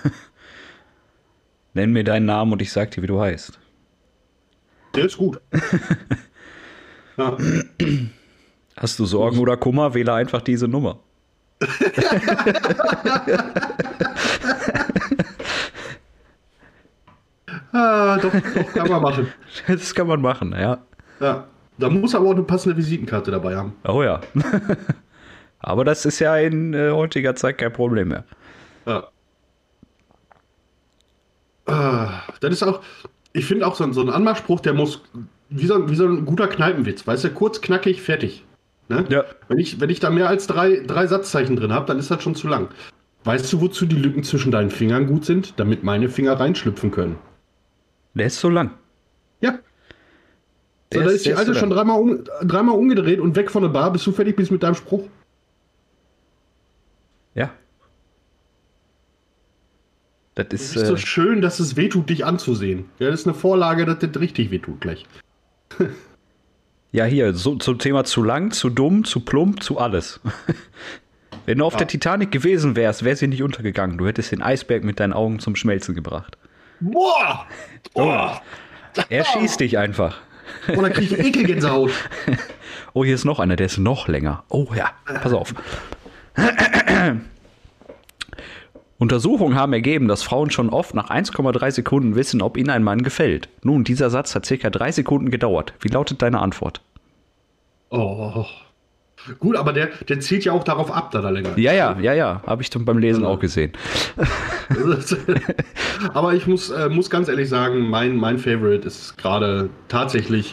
Nenn 1.74 1.92
mir 1.94 2.04
deinen 2.04 2.26
Namen 2.26 2.54
und 2.54 2.62
ich 2.62 2.72
sag 2.72 2.92
dir, 2.92 3.04
wie 3.04 3.08
du 3.08 3.22
heißt. 3.22 3.60
Der 4.96 5.06
ist 5.06 5.18
gut. 5.18 5.40
ja. 7.18 7.38
Hast 8.76 8.98
du 8.98 9.06
Sorgen 9.06 9.38
oder 9.38 9.58
Kummer, 9.58 9.94
wähle 9.94 10.14
einfach 10.14 10.42
diese 10.42 10.68
Nummer. 10.68 11.00
Ah, 17.80 18.18
doch, 18.18 18.32
doch, 18.32 18.74
kann 18.74 18.90
man 18.90 19.02
machen. 19.02 19.28
Das 19.68 19.94
kann 19.96 20.08
man 20.08 20.22
machen, 20.22 20.52
ja. 20.58 20.80
Ja. 21.20 21.48
Da 21.78 21.90
muss 21.90 22.14
aber 22.16 22.28
auch 22.28 22.32
eine 22.34 22.44
passende 22.44 22.76
Visitenkarte 22.78 23.32
dabei 23.32 23.56
haben. 23.56 23.74
Oh 23.88 24.04
ja. 24.04 24.20
Aber 25.62 25.84
das 25.86 26.06
ist 26.06 26.20
ja 26.20 26.36
in 26.38 26.74
äh, 26.74 26.92
heutiger 26.92 27.36
Zeit 27.36 27.58
kein 27.58 27.72
Problem 27.74 28.10
mehr. 28.10 28.24
Ja. 28.86 29.08
Ah, 31.66 32.22
das 32.42 32.52
ist 32.54 32.64
auch, 32.64 32.82
ich 33.34 33.46
finde 33.46 33.68
auch 33.68 33.76
so, 33.76 33.84
ein- 33.84 33.94
so 33.94 34.02
ein 34.02 34.10
Anmachspruch, 34.10 34.60
der 34.62 34.74
muss, 34.74 35.02
wie 35.50 35.66
so, 35.68 35.76
ein- 35.76 35.90
wie 35.90 35.96
so 35.96 36.06
ein 36.06 36.26
guter 36.26 36.48
Kneipenwitz, 36.48 37.06
weißt 37.06 37.26
du, 37.26 37.30
kurz, 37.32 37.62
knackig, 37.62 38.02
fertig. 38.02 38.44
Ne? 38.88 39.06
Ja. 39.10 39.24
Wenn, 39.48 39.60
ich, 39.60 39.80
wenn 39.80 39.90
ich 39.90 40.00
da 40.00 40.10
mehr 40.10 40.28
als 40.28 40.48
drei, 40.48 40.82
drei 40.86 41.06
Satzzeichen 41.08 41.56
drin 41.56 41.72
habe, 41.74 41.86
dann 41.86 42.00
ist 42.00 42.10
das 42.10 42.24
schon 42.24 42.36
zu 42.36 42.48
lang. 42.48 42.70
Weißt 43.26 43.52
du, 43.54 43.62
wozu 43.62 43.86
die 43.86 43.98
Lücken 43.98 44.24
zwischen 44.24 44.52
deinen 44.52 44.72
Fingern 44.72 45.06
gut 45.06 45.26
sind? 45.26 45.54
Damit 45.60 45.84
meine 45.84 46.10
Finger 46.10 46.40
reinschlüpfen 46.40 46.90
können. 46.90 47.18
Der 48.14 48.26
ist 48.28 48.40
so 48.40 48.50
lang. 48.50 48.72
Ja. 49.42 49.60
Der 50.92 51.00
so, 51.02 51.06
da 51.06 51.12
ist- 51.12 51.16
ist 51.18 51.26
die 51.26 51.30
ist 51.32 51.38
Alte 51.38 51.54
so 51.54 51.60
schon 51.60 51.70
dreimal, 51.70 52.00
um, 52.00 52.24
dreimal 52.44 52.76
umgedreht 52.78 53.20
und 53.20 53.36
weg 53.36 53.52
von 53.52 53.62
der 53.64 53.70
Bar. 53.70 53.92
Bist 53.94 54.06
du 54.08 54.12
fertig 54.12 54.36
bist 54.36 54.52
mit 54.52 54.64
deinem 54.64 54.76
Spruch? 54.76 55.08
Ja. 57.36 57.52
Das 60.36 60.48
Das 60.50 60.62
ist. 60.62 60.76
ist 60.78 60.88
so 60.88 60.94
Äh, 60.96 60.98
schön, 60.98 61.42
dass 61.42 61.60
es 61.60 61.76
wehtut, 61.76 62.10
dich 62.10 62.26
anzusehen. 62.26 62.86
Ja, 63.00 63.10
das 63.12 63.22
ist 63.22 63.28
eine 63.28 63.34
Vorlage, 63.36 63.86
dass 63.86 64.00
das 64.00 64.20
richtig 64.20 64.52
wehtut 64.52 64.82
gleich. 64.82 65.06
ja, 66.92 67.06
hier, 67.06 67.34
so, 67.34 67.56
zum 67.56 67.78
Thema 67.80 68.04
zu 68.06 68.24
lang, 68.24 68.52
zu 68.52 68.70
dumm, 68.70 69.04
zu 69.04 69.20
plump, 69.22 69.62
zu 69.64 69.78
alles. 69.78 70.20
Wenn 71.46 71.58
du 71.60 71.66
auf 71.66 71.76
der 71.76 71.88
Titanic 71.88 72.32
gewesen 72.32 72.76
wärst, 72.76 73.04
wäre 73.04 73.16
sie 73.16 73.28
nicht 73.28 73.42
untergegangen. 73.44 73.98
Du 73.98 74.06
hättest 74.06 74.32
den 74.32 74.42
Eisberg 74.42 74.84
mit 74.84 75.00
deinen 75.00 75.14
Augen 75.14 75.40
zum 75.40 75.56
Schmelzen 75.56 75.96
gebracht. 75.96 76.38
Boah! 76.80 77.46
Boah! 77.94 78.42
Er 79.10 79.26
schießt 79.26 79.60
dich 79.60 79.78
einfach. 79.78 80.18
Oh, 80.76 80.82
da 80.82 80.90
krieg 80.90 81.12
ich 81.12 81.20
Ekelgänsehaut. 81.20 81.92
Oh, 82.94 83.06
hier 83.06 83.14
ist 83.14 83.26
noch 83.26 83.40
einer, 83.40 83.56
der 83.56 83.68
ist 83.68 83.78
noch 83.78 84.08
länger. 84.08 84.44
Oh 84.50 84.68
ja, 84.76 84.90
pass 85.06 85.32
auf. 85.32 85.54
Untersuchungen 88.98 89.56
haben 89.56 89.74
ergeben, 89.74 90.08
dass 90.08 90.24
Frauen 90.24 90.50
schon 90.50 90.70
oft 90.70 90.96
nach 90.96 91.10
1,3 91.10 91.72
Sekunden 91.72 92.16
wissen, 92.16 92.42
ob 92.42 92.58
ihnen 92.58 92.70
ein 92.70 92.84
Mann 92.84 93.04
gefällt. 93.04 93.48
Nun, 93.64 93.84
dieser 93.84 94.10
Satz 94.10 94.34
hat 94.34 94.46
circa 94.46 94.70
drei 94.70 94.92
Sekunden 94.92 95.30
gedauert. 95.30 95.74
Wie 95.82 95.88
lautet 95.88 96.22
deine 96.22 96.40
Antwort? 96.40 96.82
Oh. 97.92 98.46
Gut, 99.40 99.56
aber 99.56 99.74
der, 99.74 99.88
der 100.08 100.20
zielt 100.20 100.46
ja 100.46 100.54
auch 100.54 100.64
darauf 100.64 100.92
ab, 100.92 101.12
da 101.12 101.22
er 101.22 101.32
länger. 101.32 101.58
Ja, 101.58 101.74
ja, 101.74 101.98
ja, 102.00 102.14
ja, 102.14 102.42
habe 102.46 102.62
ich 102.62 102.70
dann 102.70 102.86
beim 102.86 102.98
Lesen 102.98 103.26
auch 103.26 103.40
gesehen. 103.40 103.74
aber 106.14 106.34
ich 106.34 106.48
muss, 106.48 106.70
äh, 106.70 106.90
muss 106.90 107.10
ganz 107.10 107.28
ehrlich 107.28 107.50
sagen, 107.50 107.90
mein, 107.90 108.16
mein 108.16 108.38
Favorite 108.38 108.88
ist 108.88 109.18
gerade 109.18 109.70
tatsächlich 109.88 110.52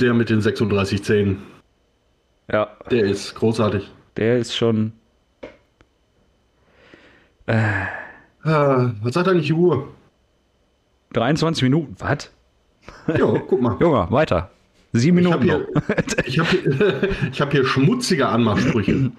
der 0.00 0.14
mit 0.14 0.28
den 0.30 0.40
36 0.40 1.02
Zähnen. 1.02 1.42
Ja, 2.50 2.68
Der 2.90 3.04
ist 3.04 3.34
großartig. 3.34 3.90
der 4.16 4.38
ist 4.38 4.54
schon. 4.54 4.92
Ah, 7.46 8.90
was 9.02 9.14
sagt 9.14 9.28
eigentlich 9.28 9.46
die 9.46 9.52
Uhr? 9.52 9.88
23 11.12 11.62
Minuten. 11.62 11.94
Was? 11.98 12.30
Ja, 13.06 13.26
guck 13.46 13.60
mal. 13.60 13.76
Junge, 13.80 14.06
weiter. 14.10 14.50
Sieben 14.92 15.18
Ich 15.18 15.30
habe 15.32 15.44
Minuten 15.44 15.66
hier, 16.26 16.40
hab 16.40 16.48
hier, 16.48 17.08
ich 17.32 17.40
hab 17.40 17.52
hier 17.52 17.64
schmutzige 17.66 18.28
Anmachsprüche. 18.28 19.10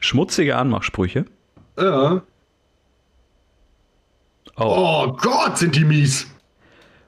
Schmutzige 0.00 0.56
Anmachsprüche. 0.56 1.24
Ja. 1.78 2.22
Oh. 4.56 5.06
Oh 5.06 5.12
Gott, 5.12 5.58
sind 5.58 5.76
die 5.76 5.84
mies. 5.84 6.26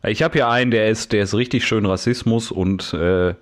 Ich 0.03 0.23
habe 0.23 0.35
hier 0.35 0.49
einen, 0.49 0.71
der 0.71 0.89
ist, 0.89 1.13
der 1.13 1.23
ist 1.23 1.35
richtig 1.35 1.65
schön 1.67 1.87
Rassismus 1.87 2.51
und 2.51 2.93
äh, 2.95 3.35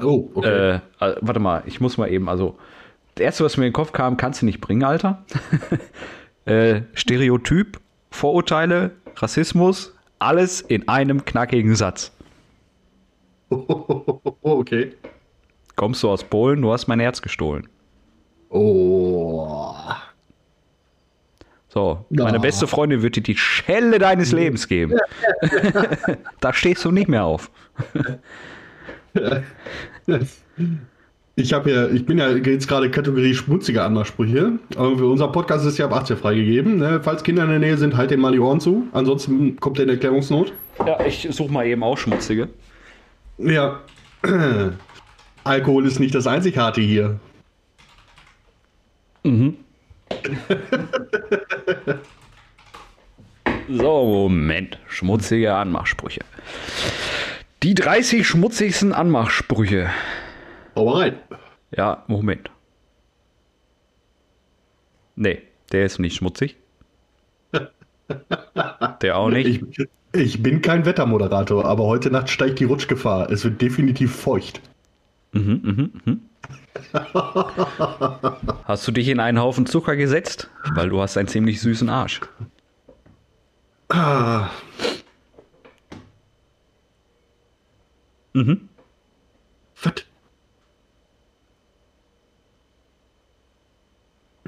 Oh, 0.00 0.30
okay. 0.34 0.80
Äh, 1.00 1.04
äh, 1.04 1.16
warte 1.20 1.40
mal, 1.40 1.62
ich 1.66 1.80
muss 1.80 1.96
mal 1.96 2.10
eben, 2.10 2.28
also, 2.28 2.58
das 3.14 3.24
erste, 3.24 3.44
was 3.44 3.56
mir 3.56 3.64
in 3.64 3.70
den 3.70 3.74
Kopf 3.74 3.92
kam, 3.92 4.16
kannst 4.16 4.42
du 4.42 4.46
nicht 4.46 4.60
bringen, 4.60 4.84
Alter. 4.84 5.24
äh, 6.44 6.82
Stereotyp, 6.92 7.80
Vorurteile, 8.10 8.92
Rassismus, 9.16 9.94
alles 10.18 10.60
in 10.60 10.88
einem 10.88 11.24
knackigen 11.24 11.76
Satz. 11.76 12.12
okay. 13.50 14.92
Kommst 15.76 16.02
du 16.02 16.10
aus 16.10 16.24
Polen, 16.24 16.62
du 16.62 16.72
hast 16.72 16.88
mein 16.88 17.00
Herz 17.00 17.22
gestohlen. 17.22 17.68
Oh. 18.50 19.74
So, 21.76 22.06
meine 22.08 22.32
Ja. 22.32 22.38
beste 22.38 22.66
Freundin 22.66 23.02
wird 23.02 23.16
dir 23.16 23.22
die 23.22 23.36
Schelle 23.36 23.98
deines 23.98 24.32
Lebens 24.32 24.66
geben. 24.66 24.94
da 26.40 26.54
stehst 26.54 26.82
du 26.86 26.90
nicht 26.90 27.06
mehr 27.06 27.24
auf. 27.24 27.50
Ich 31.38 31.52
habe 31.52 31.70
ja, 31.70 31.86
ich 31.88 32.06
bin 32.06 32.16
ja 32.16 32.30
jetzt 32.30 32.66
gerade 32.66 32.90
Kategorie 32.90 33.34
schmutzige 33.34 33.82
Anmachsprüche. 33.82 34.52
Aber 34.74 34.96
für 34.96 35.04
unser 35.04 35.28
Podcast 35.28 35.66
ist 35.66 35.76
ja 35.76 35.84
ab 35.84 35.92
18 35.92 36.16
freigegeben. 36.16 36.78
Ne? 36.78 37.00
Falls 37.02 37.22
Kinder 37.22 37.42
in 37.44 37.50
der 37.50 37.58
Nähe 37.58 37.76
sind, 37.76 37.94
halt 37.94 38.10
denen 38.10 38.22
mal 38.22 38.32
die 38.32 38.38
Ohren 38.38 38.58
zu. 38.58 38.86
Ansonsten 38.92 39.56
kommt 39.56 39.78
er 39.78 39.82
in 39.84 39.90
Erklärungsnot. 39.90 40.54
Ja, 40.86 41.04
ich 41.04 41.28
suche 41.30 41.52
mal 41.52 41.66
eben 41.66 41.82
auch 41.82 41.98
schmutzige. 41.98 42.48
Ja. 43.36 43.80
Alkohol 45.44 45.86
ist 45.86 46.00
nicht 46.00 46.14
das 46.14 46.26
einzig 46.26 46.56
harte 46.56 46.80
hier. 46.80 47.20
So, 53.68 54.04
Moment. 54.04 54.78
Schmutzige 54.86 55.54
Anmachsprüche. 55.54 56.20
Die 57.62 57.74
30 57.74 58.26
schmutzigsten 58.26 58.92
Anmachsprüche. 58.92 59.90
Hau 60.76 60.90
rein. 60.90 61.18
Ja, 61.76 62.04
Moment. 62.06 62.50
Nee, 65.16 65.42
der 65.72 65.86
ist 65.86 65.98
nicht 65.98 66.16
schmutzig. 66.16 66.56
Der 69.02 69.16
auch 69.16 69.30
nicht. 69.30 69.62
Ich, 69.72 69.88
ich 70.12 70.42
bin 70.42 70.62
kein 70.62 70.86
Wettermoderator, 70.86 71.64
aber 71.64 71.84
heute 71.84 72.10
Nacht 72.10 72.30
steigt 72.30 72.60
die 72.60 72.64
Rutschgefahr. 72.64 73.30
Es 73.30 73.44
wird 73.44 73.60
definitiv 73.60 74.14
feucht. 74.14 74.60
Hast 78.64 78.86
du 78.86 78.92
dich 78.92 79.08
in 79.08 79.20
einen 79.20 79.40
Haufen 79.40 79.66
Zucker 79.66 79.96
gesetzt? 79.96 80.48
Weil 80.74 80.88
du 80.88 81.00
hast 81.00 81.16
einen 81.16 81.28
ziemlich 81.28 81.60
süßen 81.60 81.88
Arsch. 81.88 82.20
Ah. 83.88 84.50
Mhm. 88.32 88.68
Was? 89.82 89.94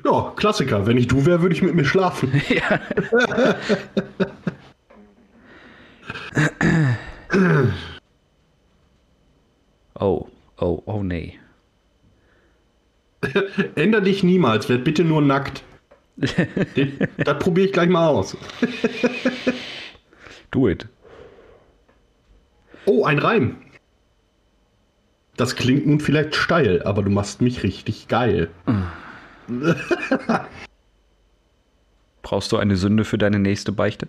Ja, 0.05 0.33
Klassiker. 0.37 0.87
Wenn 0.87 0.97
ich 0.97 1.09
du 1.09 1.27
wäre, 1.27 1.43
würde 1.43 1.55
ich 1.55 1.63
mit 1.63 1.75
mir 1.75 1.85
schlafen. 1.85 2.41
ja. 2.49 2.81
oh, 9.99 10.29
oh, 10.59 10.83
oh 10.87 11.03
nee. 11.03 11.39
Änder 13.75 14.01
dich 14.01 14.23
niemals, 14.23 14.69
werd 14.69 14.85
bitte 14.85 15.05
nur 15.05 15.23
nackt. 15.23 15.63
das 16.17 17.39
probiere 17.39 17.67
ich 17.67 17.73
gleich 17.73 17.89
mal 17.89 18.09
aus. 18.09 18.37
Do 20.51 20.69
it. 20.69 20.87
Oh, 22.87 23.05
ein 23.05 23.19
Reim. 23.19 23.57
Das 25.37 25.55
klingt 25.55 25.87
nun 25.87 26.01
vielleicht 26.01 26.35
steil, 26.35 26.83
aber 26.83 27.03
du 27.03 27.11
machst 27.11 27.41
mich 27.41 27.63
richtig 27.63 28.09
geil. 28.09 28.51
Brauchst 32.23 32.51
du 32.51 32.57
eine 32.57 32.77
Sünde 32.77 33.05
für 33.05 33.19
deine 33.19 33.39
nächste 33.39 33.71
Beichte? 33.71 34.09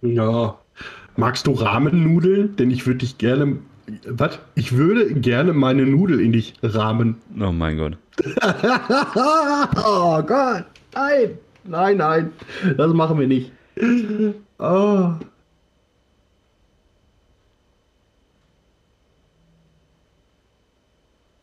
Ja. 0.00 0.58
Magst 1.16 1.46
du 1.46 1.52
Rahmennudeln? 1.52 2.56
Denn 2.56 2.70
ich 2.70 2.86
würde 2.86 3.00
dich 3.00 3.18
gerne. 3.18 3.58
Was? 4.06 4.38
Ich 4.54 4.72
würde 4.72 5.12
gerne 5.14 5.52
meine 5.52 5.84
Nudel 5.84 6.20
in 6.20 6.32
dich 6.32 6.54
rahmen. 6.62 7.16
Oh 7.40 7.52
mein 7.52 7.76
Gott. 7.76 7.98
oh 9.84 10.22
Gott. 10.22 10.64
Nein. 10.94 11.38
Nein, 11.64 11.96
nein. 11.96 12.32
Das 12.76 12.92
machen 12.92 13.18
wir 13.18 13.26
nicht. 13.26 13.52
Oh. 14.58 15.14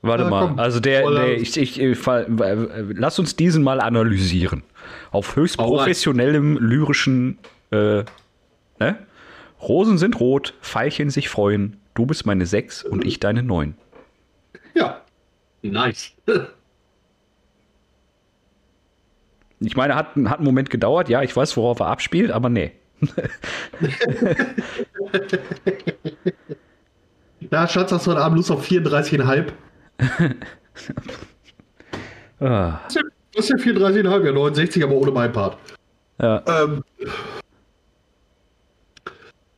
Warte 0.03 0.23
Ja, 0.23 0.29
mal, 0.29 0.47
komm. 0.47 0.59
also 0.59 0.79
der, 0.79 1.09
der 1.11 1.37
ich, 1.37 1.55
ich, 1.57 1.79
ich, 1.79 1.99
lass 2.05 3.19
uns 3.19 3.35
diesen 3.35 3.63
mal 3.63 3.79
analysieren. 3.79 4.63
Auf 5.11 5.35
höchst 5.35 5.57
professionellem 5.57 6.57
lyrischen, 6.57 7.37
äh, 7.71 8.03
ne? 8.79 8.97
Rosen 9.61 9.99
sind 9.99 10.19
rot, 10.19 10.55
Veilchen 10.61 11.11
sich 11.11 11.29
freuen, 11.29 11.77
du 11.93 12.05
bist 12.05 12.25
meine 12.25 12.45
sechs 12.45 12.83
und 12.83 13.05
ich 13.05 13.19
deine 13.19 13.43
neun. 13.43 13.75
Ja. 14.73 15.01
Nice. 15.61 16.11
Ich 19.63 19.75
meine, 19.75 19.93
hat, 19.93 20.15
hat 20.15 20.37
einen 20.39 20.43
Moment 20.43 20.71
gedauert, 20.71 21.07
ja, 21.07 21.21
ich 21.21 21.35
weiß, 21.35 21.55
worauf 21.55 21.81
er 21.81 21.85
abspielt, 21.85 22.31
aber 22.31 22.49
nee. 22.49 22.71
Ja, 27.51 27.67
Schatz, 27.67 27.91
hast 27.91 28.07
du 28.07 28.11
heute 28.11 28.21
Abend 28.21 28.37
Lust 28.37 28.51
auf 28.51 28.65
34,5? 28.67 29.51
Ah, 32.39 32.79
Das 32.85 32.95
ist 32.95 32.95
ja- 32.95 33.01
das 33.35 33.43
ist 33.45 33.49
ja 33.51 33.57
34,5, 33.57 34.25
ja 34.25 34.31
69, 34.31 34.83
aber 34.83 34.93
ohne 34.95 35.11
meinen 35.11 35.31
Part. 35.31 35.57
ja. 36.19 36.43
Ähm, 36.47 36.83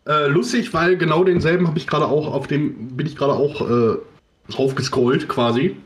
äh, 0.08 0.28
lustig, 0.28 0.74
weil 0.74 0.98
genau 0.98 1.24
denselben 1.24 1.68
habe 1.68 1.78
ich 1.78 1.88
gerade 1.88 2.06
auch 2.06 2.34
auf 2.34 2.48
dem, 2.48 2.96
bin 2.96 3.08
ich 3.08 3.16
gerade 3.16 3.34
auch 3.34 3.62
äh, 3.62 3.98
draufgescrollt 4.50 5.28
quasi. 5.30 5.78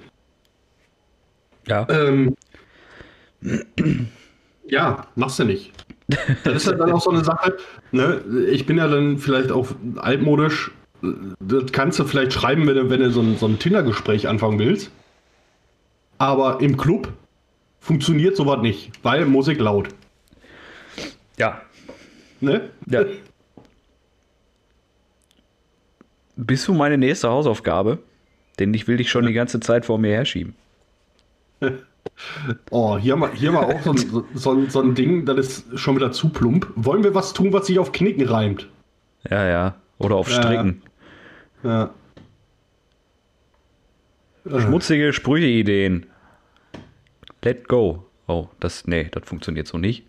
ja. 1.68 1.88
Ähm, 1.90 2.36
ja, 4.68 5.08
machst 5.16 5.40
du 5.40 5.44
nicht. 5.44 5.72
Das 6.44 6.56
ist 6.56 6.68
ja 6.68 6.74
dann 6.74 6.92
auch 6.92 7.02
so 7.02 7.10
eine 7.10 7.24
Sache, 7.24 7.58
ne? 7.92 8.22
Ich 8.50 8.66
bin 8.66 8.78
ja 8.78 8.88
dann 8.88 9.18
vielleicht 9.18 9.52
auch 9.52 9.68
altmodisch. 9.98 10.72
Das 11.40 11.72
kannst 11.72 12.00
du 12.00 12.06
vielleicht 12.06 12.34
schreiben, 12.34 12.66
wenn 12.66 12.76
du, 12.76 12.90
wenn 12.90 13.02
du 13.02 13.12
so 13.12 13.22
ein, 13.22 13.38
so 13.38 13.46
ein 13.46 13.60
Tinder-Gespräch 13.60 14.28
anfangen 14.28 14.58
willst. 14.58 14.90
Aber 16.18 16.60
im 16.62 16.78
Club 16.78 17.12
funktioniert 17.80 18.36
sowas 18.36 18.62
nicht, 18.62 18.92
weil 19.04 19.26
Musik 19.26 19.60
laut. 19.60 19.90
ja. 21.38 21.62
Ne? 22.40 22.70
Ja. 22.88 23.04
Bist 26.38 26.68
du 26.68 26.74
meine 26.74 26.98
nächste 26.98 27.30
Hausaufgabe? 27.30 28.00
Denn 28.60 28.74
ich 28.74 28.88
will 28.88 28.98
dich 28.98 29.10
schon 29.10 29.26
die 29.26 29.34
ganze 29.34 29.60
Zeit 29.60 29.86
vor 29.86 29.98
mir 29.98 30.14
herschieben. 30.14 30.56
Oh, 32.72 32.98
hier 32.98 33.18
mal, 33.18 33.32
hier 33.34 33.52
mal 33.52 33.66
auch 33.66 33.82
so 33.82 33.92
ein, 33.92 33.98
so, 33.98 34.26
so, 34.34 34.52
ein, 34.52 34.70
so 34.70 34.82
ein 34.82 34.96
Ding, 34.96 35.26
das 35.26 35.38
ist 35.38 35.78
schon 35.80 35.98
wieder 35.98 36.12
zu 36.14 36.30
plump. 36.30 36.72
Wollen 36.76 37.04
wir 37.04 37.14
was 37.14 37.34
tun, 37.34 37.52
was 37.52 37.68
sich 37.68 37.80
auf 37.80 37.92
Knicken 37.92 38.26
reimt? 38.26 38.70
Ja, 39.30 39.46
ja. 39.46 39.76
Oder 40.00 40.16
auf 40.16 40.30
Ja. 40.30 40.42
Stricken. 40.42 40.82
Ja. 41.64 41.90
Schmutzige 44.46 45.12
Sprüche-Ideen. 45.12 46.06
Let 47.44 47.68
go. 47.68 48.06
Oh, 48.28 48.48
das, 48.60 48.88
nee, 48.88 49.10
das 49.12 49.24
funktioniert 49.26 49.68
so 49.68 49.78
nicht. 49.78 50.06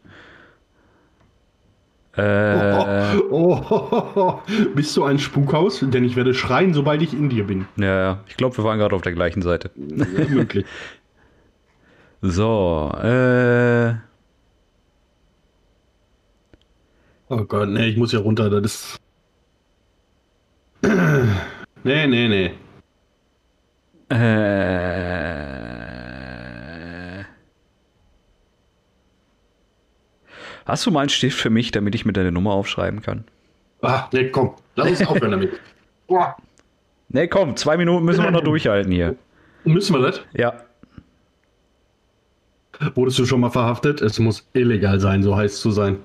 Äh, 2.19 3.19
Oh, 3.31 3.61
oh, 3.71 4.03
oh, 4.17 4.39
bist 4.75 4.97
du 4.97 5.05
ein 5.05 5.19
Spukhaus? 5.19 5.81
Denn 5.81 6.05
ich 6.05 6.17
werde 6.17 6.35
schreien, 6.35 6.75
sobald 6.75 7.03
ich 7.03 7.13
in 7.15 7.29
dir 7.29 7.47
bin. 7.47 7.67
ja, 7.77 8.01
ja. 8.01 8.25
Ich 8.27 8.37
glaube, 8.37 8.57
wir 8.57 8.65
waren 8.65 8.79
gerade 8.79 8.95
auf 8.97 9.03
der 9.03 9.13
gleichen 9.13 9.43
Seite. 9.43 9.71
Ja, 9.77 10.07
möglich. 10.29 10.67
So, 12.21 12.91
äh, 13.01 13.95
Oh 17.29 17.45
Gott, 17.45 17.69
nee, 17.69 17.87
ich 17.87 17.97
muss 17.97 18.11
hier 18.11 18.21
runter. 18.21 18.51
Das 18.51 18.65
ist. 18.65 18.97
Nee, 21.85 22.07
nee, 22.09 22.29
nee. 22.29 22.53
äh. 24.15 25.68
Hast 30.69 30.85
du 30.85 30.91
mal 30.91 31.01
einen 31.01 31.09
Stift 31.09 31.39
für 31.41 31.49
mich, 31.51 31.71
damit 31.73 31.95
ich 31.95 32.05
mir 32.05 32.13
deine 32.13 32.31
Nummer 32.31 32.53
aufschreiben 32.53 33.01
kann? 33.01 33.25
Ah, 33.81 34.07
nee, 34.13 34.29
komm. 34.29 34.55
Lass 34.77 34.89
uns 34.91 35.07
aufhören 35.07 35.31
damit. 35.31 35.59
Boah. 36.07 36.37
Nee, 37.09 37.27
komm, 37.27 37.57
zwei 37.57 37.79
Minuten 37.79 38.05
müssen 38.05 38.23
wir 38.23 38.31
noch 38.31 38.43
durchhalten 38.45 38.93
hier. 38.93 39.17
Müssen 39.65 39.95
wir 39.95 40.03
das? 40.03 40.21
Ja. 40.35 40.53
Wurdest 42.95 43.19
du 43.19 43.25
schon 43.25 43.41
mal 43.41 43.51
verhaftet? 43.51 44.03
Es 44.03 44.19
muss 44.19 44.47
illegal 44.53 45.01
sein, 45.01 45.23
so 45.23 45.35
heiß 45.37 45.59
zu 45.61 45.71
sein. 45.71 45.97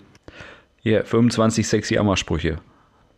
Hier, 0.82 1.04
25 1.06 1.68
sexy 1.68 1.98
Ammersprüche. 1.98 2.58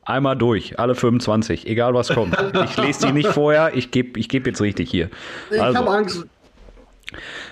Einmal 0.03 0.35
durch, 0.35 0.77
alle 0.79 0.93
25, 0.95 1.67
egal 1.67 1.93
was 1.93 2.09
kommt. 2.09 2.35
Ich 2.65 2.77
lese 2.77 3.07
die 3.07 3.13
nicht 3.13 3.29
vorher, 3.29 3.73
ich 3.75 3.91
gebe 3.91 4.19
ich 4.19 4.29
geb 4.29 4.45
jetzt 4.45 4.61
richtig 4.61 4.89
hier. 4.91 5.09
Ich 5.51 5.59
habe 5.59 5.77
Also, 5.77 5.89
Angst. 5.89 6.25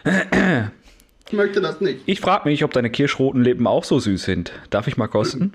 Ich 1.33 1.37
möchte 1.37 1.61
das 1.61 1.81
nicht. 1.81 2.01
ich 2.05 2.21
frage 2.21 2.47
mich, 2.47 2.63
ob 2.63 2.73
deine 2.73 2.91
kirschroten 2.91 3.41
Lippen 3.43 3.65
auch 3.65 3.83
so 3.83 3.97
süß 3.97 4.23
sind. 4.23 4.51
Darf 4.69 4.87
ich 4.87 4.97
mal 4.97 5.07
kosten? 5.07 5.53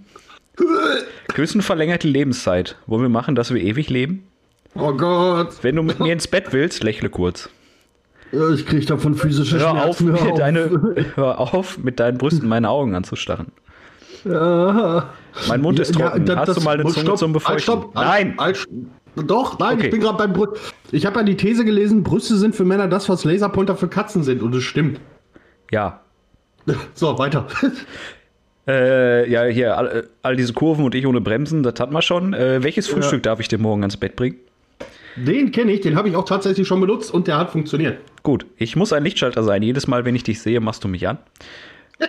Küssen 1.28 1.62
verlängert 1.62 2.02
die 2.02 2.08
Lebenszeit. 2.08 2.74
Wollen 2.88 3.02
wir 3.02 3.08
machen, 3.08 3.36
dass 3.36 3.54
wir 3.54 3.62
ewig 3.62 3.88
leben? 3.88 4.24
Oh 4.74 4.92
Gott. 4.94 5.50
Wenn 5.62 5.76
du 5.76 5.84
mit 5.84 6.00
mir 6.00 6.12
ins 6.12 6.26
Bett 6.26 6.46
willst, 6.52 6.82
lächle 6.82 7.10
kurz. 7.10 7.48
Ja, 8.32 8.50
Ich 8.50 8.66
krieg 8.66 8.88
davon 8.88 9.14
physische 9.14 9.60
Hör 9.60 9.84
auf, 9.84 9.98
Schmerzen. 9.98 10.26
mir 10.26 10.34
deine, 10.34 10.96
hör 11.14 11.38
auf, 11.38 11.78
mit 11.78 12.00
deinen 12.00 12.18
Brüsten 12.18 12.48
meine 12.48 12.68
Augen 12.70 12.96
anzustarren. 12.96 13.52
Ja. 14.24 15.10
Mein 15.48 15.60
Mund 15.60 15.78
ist 15.78 15.94
Ja, 15.96 16.08
trocken. 16.10 16.26
das- 16.26 16.36
Hast 16.48 16.56
du 16.56 16.60
mal 16.62 16.72
eine 16.80 16.90
Stopp, 16.90 17.04
Zunge 17.04 17.14
zum 17.18 17.28
halt, 17.28 17.32
Befeuchten? 17.34 17.62
stopp, 17.62 17.94
halt, 17.94 18.08
Nein! 18.26 18.34
halt, 18.36 18.66
doch, 19.14 19.60
nein, 19.60 19.76
Okay. 19.76 19.84
ich 19.86 19.90
bin 19.92 20.00
gerade 20.00 20.18
beim 20.18 20.32
Brust. 20.32 20.60
Ich 20.90 21.06
habe 21.06 21.20
ja 21.20 21.22
die 21.24 21.36
These 21.36 21.64
gelesen, 21.64 22.02
Brüste 22.02 22.34
sind 22.36 22.56
für 22.56 22.64
Männer 22.64 22.88
das, 22.88 23.08
was 23.08 23.22
Laserpointer 23.24 23.76
für 23.76 23.86
Katzen 23.86 24.24
sind. 24.24 24.42
Und 24.42 24.52
es 24.56 24.64
stimmt. 24.64 24.98
Ja. 25.70 26.00
So, 26.94 27.18
weiter. 27.18 27.46
Äh, 28.70 29.30
ja, 29.30 29.44
hier, 29.44 29.78
all, 29.78 30.10
all 30.20 30.36
diese 30.36 30.52
Kurven 30.52 30.84
und 30.84 30.94
ich 30.94 31.06
ohne 31.06 31.22
Bremsen, 31.22 31.62
das 31.62 31.80
hatten 31.80 31.94
wir 31.94 32.02
schon. 32.02 32.34
Äh, 32.34 32.62
welches 32.62 32.86
Frühstück 32.86 33.22
darf 33.22 33.40
ich 33.40 33.48
dir 33.48 33.56
morgen 33.56 33.80
ans 33.80 33.96
Bett 33.96 34.14
bringen? 34.14 34.36
Den 35.16 35.52
kenne 35.52 35.72
ich, 35.72 35.80
den 35.80 35.96
habe 35.96 36.10
ich 36.10 36.16
auch 36.16 36.26
tatsächlich 36.26 36.68
schon 36.68 36.78
benutzt 36.78 37.10
und 37.14 37.26
der 37.28 37.38
hat 37.38 37.50
funktioniert. 37.50 37.98
Gut, 38.22 38.44
ich 38.58 38.76
muss 38.76 38.92
ein 38.92 39.02
Lichtschalter 39.04 39.42
sein. 39.42 39.62
Jedes 39.62 39.86
Mal, 39.86 40.04
wenn 40.04 40.14
ich 40.14 40.22
dich 40.22 40.42
sehe, 40.42 40.60
machst 40.60 40.84
du 40.84 40.88
mich 40.88 41.08
an. 41.08 41.16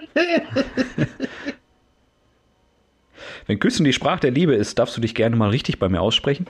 wenn 3.48 3.60
Küssen 3.60 3.86
die 3.86 3.94
Sprache 3.94 4.20
der 4.20 4.32
Liebe 4.32 4.54
ist, 4.54 4.78
darfst 4.80 4.98
du 4.98 5.02
dich 5.02 5.16
gerne 5.16 5.38
mal 5.38 5.52
richtig 5.52 5.80
bei 5.80 5.88
mir 5.88 6.02
aussprechen. 6.02 6.46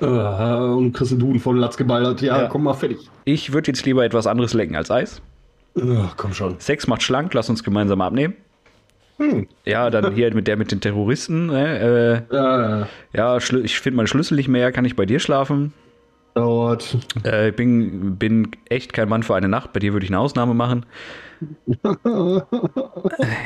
Äh, 0.00 0.06
und 0.06 0.92
kriegst 0.94 1.12
einen 1.12 1.20
Duden 1.20 1.40
von 1.40 1.56
Latz 1.58 1.76
geballert. 1.76 2.22
Ja, 2.22 2.42
Ja. 2.42 2.48
komm 2.48 2.64
mal 2.64 2.72
fertig. 2.74 2.98
Ich 3.26 3.52
würde 3.52 3.68
jetzt 3.70 3.84
lieber 3.84 4.02
etwas 4.04 4.26
anderes 4.26 4.54
lecken 4.54 4.76
als 4.76 4.90
Eis. 4.90 5.20
Äh, 5.76 6.08
komm 6.16 6.32
schon. 6.34 6.58
Sex 6.60 6.86
macht 6.86 7.02
schlank, 7.02 7.32
lass 7.34 7.48
uns 7.48 7.62
gemeinsam 7.64 8.00
abnehmen. 8.00 8.34
Hm. 9.18 9.46
Ja, 9.64 9.90
dann 9.90 10.14
hier 10.14 10.34
mit 10.34 10.46
der 10.48 10.56
mit 10.56 10.72
den 10.72 10.80
Terroristen. 10.80 11.46
Ne? 11.46 12.26
Äh, 12.32 13.16
ja, 13.16 13.36
schlü- 13.36 13.64
ich 13.64 13.78
finde 13.78 13.98
meinen 13.98 14.06
Schlüssel 14.06 14.34
nicht 14.36 14.48
mehr, 14.48 14.72
kann 14.72 14.84
ich 14.84 14.96
bei 14.96 15.06
dir 15.06 15.20
schlafen? 15.20 15.72
dauert. 16.34 16.96
Äh, 17.24 17.48
ich 17.50 17.56
bin, 17.56 18.16
bin 18.16 18.52
echt 18.68 18.92
kein 18.92 19.08
Mann 19.08 19.22
für 19.24 19.34
eine 19.34 19.48
Nacht. 19.48 19.72
Bei 19.72 19.80
dir 19.80 19.92
würde 19.92 20.04
ich 20.04 20.10
eine 20.10 20.18
Ausnahme 20.20 20.54
machen. 20.54 20.86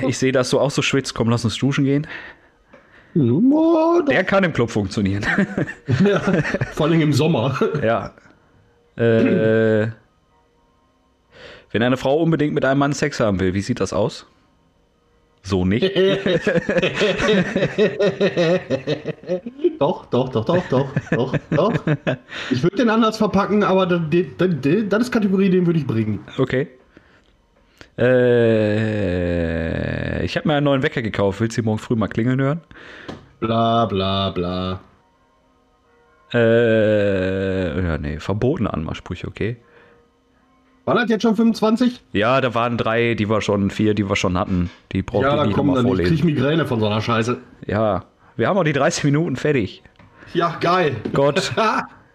Ich 0.07 0.19
sehe, 0.19 0.33
dass 0.33 0.51
du 0.51 0.59
auch 0.61 0.71
so 0.71 0.83
schwitzt. 0.83 1.15
Komm, 1.15 1.29
lass 1.29 1.45
uns 1.45 1.57
duschen 1.57 1.85
gehen. 1.85 2.07
Oh. 3.17 4.01
Der 4.09 4.25
kann 4.25 4.43
im 4.45 4.53
Club 4.53 4.71
funktionieren. 4.71 5.25
Ja, 6.05 6.19
vor 6.73 6.87
allem 6.87 7.01
im 7.01 7.13
Sommer. 7.13 7.57
ja. 7.83 8.13
Äh, 8.97 9.89
wenn 11.75 11.83
eine 11.83 11.97
Frau 11.97 12.23
unbedingt 12.23 12.55
mit 12.55 12.65
einem 12.65 12.79
Mann 12.79 12.93
Sex 12.93 13.19
haben 13.19 13.41
will, 13.41 13.53
wie 13.53 13.61
sieht 13.61 13.81
das 13.81 13.93
aus? 13.93 14.27
So 15.43 15.65
nicht. 15.65 15.85
Doch, 19.81 20.07
doch, 20.07 20.29
doch, 20.29 20.45
doch, 20.45 20.63
doch, 20.71 20.87
doch, 21.11 21.35
doch. 21.51 21.73
Ich 22.53 22.63
würde 22.63 22.77
den 22.77 22.89
anders 22.89 23.17
verpacken, 23.17 23.65
aber 23.65 23.87
das, 23.87 24.03
ist 25.03 25.11
Kategorie, 25.11 25.51
den 25.51 25.67
würde 25.67 25.81
ich 25.81 25.87
bringen. 25.87 26.21
Okay. 26.39 26.69
Äh, 27.99 29.35
ich 30.25 30.37
habe 30.37 30.47
mir 30.47 30.55
einen 30.55 30.65
neuen 30.65 30.85
Wecker 30.85 31.03
gekauft. 31.03 31.41
Willst 31.41 31.59
du 31.59 31.63
morgen 31.65 31.81
früh 31.81 31.97
mal 31.97 32.07
klingeln 32.07 32.41
hören? 32.41 32.61
Bla 33.41 33.87
bla 33.87 34.31
bla. 34.31 34.81
Äh, 36.33 37.83
ja, 37.83 37.99
nee, 37.99 38.21
verbotene 38.21 38.73
Anmachsprüche, 38.73 39.27
okay. 39.27 39.57
War 40.85 40.95
das 40.97 41.09
jetzt 41.09 41.23
schon 41.23 41.35
25? 41.35 42.03
Ja, 42.13 42.41
da 42.43 42.55
waren 42.55 42.77
drei, 42.77 43.15
die 43.15 43.29
wir 43.31 43.41
schon, 43.41 43.71
vier, 43.71 43.95
die 43.95 44.09
wir 44.09 44.17
schon 44.17 44.39
hatten. 44.39 44.71
Die 44.93 45.03
brauchte 45.03 45.27
Ja, 45.27 45.33
ich 45.35 45.41
da 45.41 45.47
nicht 45.47 45.55
kommen 45.57 45.75
dann, 45.75 45.87
ich 45.87 45.93
krieg 45.95 46.07
vorlesen. 46.07 46.27
Migräne 46.27 46.67
von 46.67 46.79
so 46.81 46.87
einer 46.87 47.01
Scheiße. 47.01 47.39
Ja, 47.67 48.05
wir 48.37 48.49
haben 48.49 48.59
auch 48.59 48.65
die 48.65 48.73
30 48.75 49.05
Minuten 49.05 49.37
fertig. 49.37 49.83
Ja, 50.35 50.57
geil. 50.61 50.97
Gott, 51.15 51.53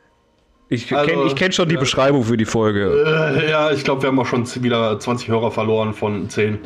ich 0.69 0.95
Also, 0.95 1.10
kenne 1.10 1.23
ich 1.25 1.36
kenn 1.36 1.51
schon 1.51 1.67
die 1.69 1.75
ja. 1.75 1.79
Beschreibung 1.79 2.23
für 2.23 2.38
die 2.38 2.45
Folge. 2.45 3.03
Äh, 3.39 3.49
ja, 3.49 3.71
ich 3.71 3.84
glaube, 3.84 4.03
wir 4.03 4.10
haben 4.10 4.19
auch 4.19 4.25
schon 4.27 4.45
wieder 4.62 4.99
20 4.99 5.29
Hörer 5.29 5.49
verloren 5.49 5.93
von 5.95 6.29
10. 6.29 6.60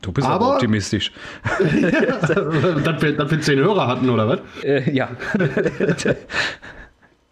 Du 0.00 0.12
bist 0.12 0.26
aber, 0.26 0.46
Aber- 0.46 0.54
optimistisch. 0.54 1.12
dass, 1.60 3.02
wir, 3.02 3.16
dass 3.16 3.30
wir 3.30 3.40
10 3.40 3.58
Hörer 3.58 3.86
hatten, 3.86 4.08
oder 4.08 4.28
was? 4.28 4.40
Äh, 4.64 4.90
ja. 4.92 5.10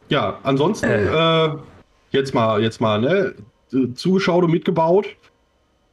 Ja, 0.08 0.38
ansonsten, 0.42 0.86
äh, 0.90 1.50
jetzt 2.10 2.34
mal, 2.34 2.60
jetzt 2.62 2.80
mal, 2.80 3.00
ne? 3.00 3.34
Zugeschaut 3.94 4.44
und 4.44 4.50
mitgebaut. 4.50 5.06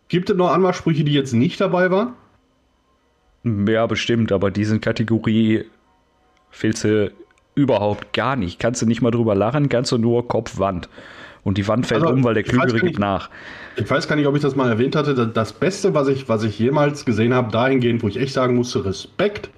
Gibt 0.07 0.29
es 0.29 0.35
noch 0.35 0.51
Anmachsprüche, 0.51 1.03
die 1.03 1.13
jetzt 1.13 1.33
nicht 1.33 1.59
dabei 1.61 1.91
waren? 1.91 2.13
ja, 3.43 3.85
bestimmt, 3.85 4.31
aber 4.31 4.51
diesen 4.51 4.81
Kategorie 4.81 5.65
fehlst 6.49 6.83
du 6.83 7.11
überhaupt 7.55 8.11
gar 8.13 8.35
nicht. 8.35 8.59
Kannst 8.59 8.81
du 8.81 8.85
nicht 8.85 9.01
mal 9.01 9.11
drüber 9.11 9.35
lachen, 9.35 9.69
kannst 9.69 9.91
du 9.91 9.97
nur 9.97 10.27
Kopf, 10.27 10.59
Wand. 10.59 10.89
Und 11.43 11.57
die 11.57 11.65
Wand 11.67 11.85
fällt 11.87 12.01
Also, 12.03 12.13
um, 12.13 12.23
weil 12.25 12.33
der 12.33 12.43
Klügere 12.43 12.79
gibt 12.79 12.99
nach. 12.99 13.29
Ich 13.77 13.89
weiß 13.89 14.07
gar 14.09 14.17
nicht, 14.17 14.27
ob 14.27 14.35
ich 14.35 14.41
das 14.41 14.55
mal 14.57 14.69
erwähnt 14.69 14.95
hatte. 14.97 15.13
Das- 15.15 15.31
Das 15.33 15.53
Beste, 15.53 15.93
was 15.93 16.09
ich, 16.09 16.27
was 16.27 16.43
ich 16.43 16.59
jemals 16.59 17.05
gesehen 17.05 17.33
habe, 17.33 17.51
dahingehend, 17.51 18.03
wo 18.03 18.07
ich 18.09 18.17
echt 18.17 18.33
sagen 18.33 18.55
musste, 18.55 18.83
Respekt, 18.83 19.49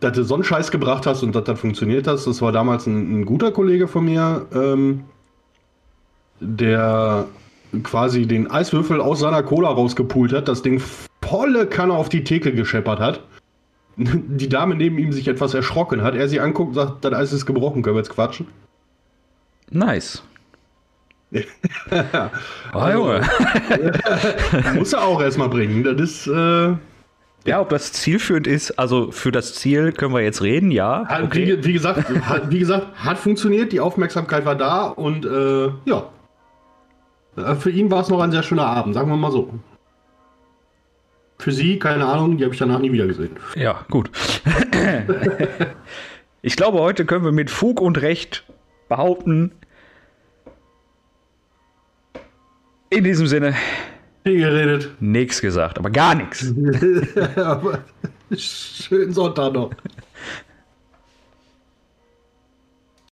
dass 0.00 0.12
du 0.16 0.24
so 0.24 0.34
einen 0.34 0.42
Scheiß 0.44 0.70
gebracht 0.72 1.06
hast 1.06 1.22
und 1.22 1.32
dass 1.34 1.44
das 1.44 1.60
funktioniert 1.60 2.08
hast. 2.08 2.26
Das 2.26 2.42
war 2.42 2.50
damals 2.50 2.86
ein, 2.86 3.20
ein 3.20 3.24
guter 3.24 3.52
Kollege 3.52 3.86
von 3.86 4.04
mir, 4.04 4.46
ähm, 4.52 5.04
der 6.40 7.26
quasi 7.82 8.26
den 8.26 8.50
Eiswürfel 8.50 9.00
aus 9.00 9.20
seiner 9.20 9.42
Cola 9.42 9.68
rausgepult 9.68 10.32
hat, 10.32 10.48
das 10.48 10.62
Ding 10.62 10.82
volle 11.22 11.66
Kanne 11.66 11.94
auf 11.94 12.08
die 12.08 12.24
Theke 12.24 12.52
gescheppert 12.52 12.98
hat. 12.98 13.20
Die 13.96 14.48
Dame 14.48 14.74
neben 14.74 14.98
ihm 14.98 15.12
sich 15.12 15.28
etwas 15.28 15.52
erschrocken 15.52 16.02
hat. 16.02 16.14
Er 16.14 16.28
sie 16.28 16.40
anguckt 16.40 16.70
und 16.70 16.74
sagt, 16.74 17.04
das 17.04 17.12
Eis 17.12 17.32
ist 17.32 17.44
gebrochen, 17.44 17.82
können 17.82 17.96
wir 17.96 18.00
jetzt 18.00 18.10
quatschen? 18.10 18.46
Nice. 19.70 20.22
Ah, 22.72 22.92
Junge. 22.92 23.20
Muss 24.74 24.92
er 24.92 25.02
auch 25.02 25.20
erstmal 25.20 25.48
bringen. 25.48 25.84
Das 25.84 26.00
ist, 26.00 26.26
äh, 26.26 26.74
Ja, 27.44 27.60
ob 27.60 27.68
das 27.68 27.92
zielführend 27.92 28.46
ist, 28.46 28.72
also 28.78 29.10
für 29.12 29.30
das 29.30 29.54
Ziel 29.54 29.92
können 29.92 30.12
wir 30.12 30.22
jetzt 30.22 30.42
reden, 30.42 30.70
ja. 30.70 31.02
Okay. 31.24 31.58
wie, 31.58 31.64
wie, 31.64 31.72
gesagt, 31.72 32.08
hat, 32.28 32.50
wie 32.50 32.58
gesagt, 32.58 32.86
hat 32.96 33.18
funktioniert, 33.18 33.72
die 33.72 33.80
Aufmerksamkeit 33.80 34.44
war 34.44 34.56
da 34.56 34.86
und 34.86 35.24
äh, 35.24 35.68
ja. 35.84 36.08
Äh, 37.36 37.54
Für 37.54 37.70
ihn 37.70 37.90
war 37.90 38.00
es 38.02 38.08
noch 38.08 38.20
ein 38.20 38.30
sehr 38.32 38.42
schöner 38.42 38.66
Abend, 38.66 38.94
sagen 38.94 39.08
wir 39.10 39.16
mal 39.16 39.30
so. 39.32 39.52
Für 41.38 41.52
sie, 41.52 41.78
keine 41.78 42.04
Ahnung, 42.06 42.36
die 42.36 42.44
habe 42.44 42.52
ich 42.52 42.58
danach 42.60 42.80
nie 42.80 42.92
wieder 42.92 43.06
gesehen. 43.06 43.36
Ja, 43.56 43.84
gut. 43.90 44.10
ich 46.42 46.54
glaube, 46.56 46.78
heute 46.80 47.06
können 47.06 47.24
wir 47.24 47.32
mit 47.32 47.50
Fug 47.50 47.80
und 47.80 48.00
Recht 48.02 48.44
behaupten, 48.88 49.52
in 52.90 53.04
diesem 53.04 53.26
Sinne, 53.26 53.54
Viel 54.24 54.38
geredet. 54.40 54.90
nichts 55.00 55.40
gesagt, 55.40 55.78
aber 55.78 55.90
gar 55.90 56.14
nichts. 56.16 56.52
Aber 57.36 57.78
schönen 58.36 59.12
Sonntag 59.12 59.52
noch. 59.54 59.70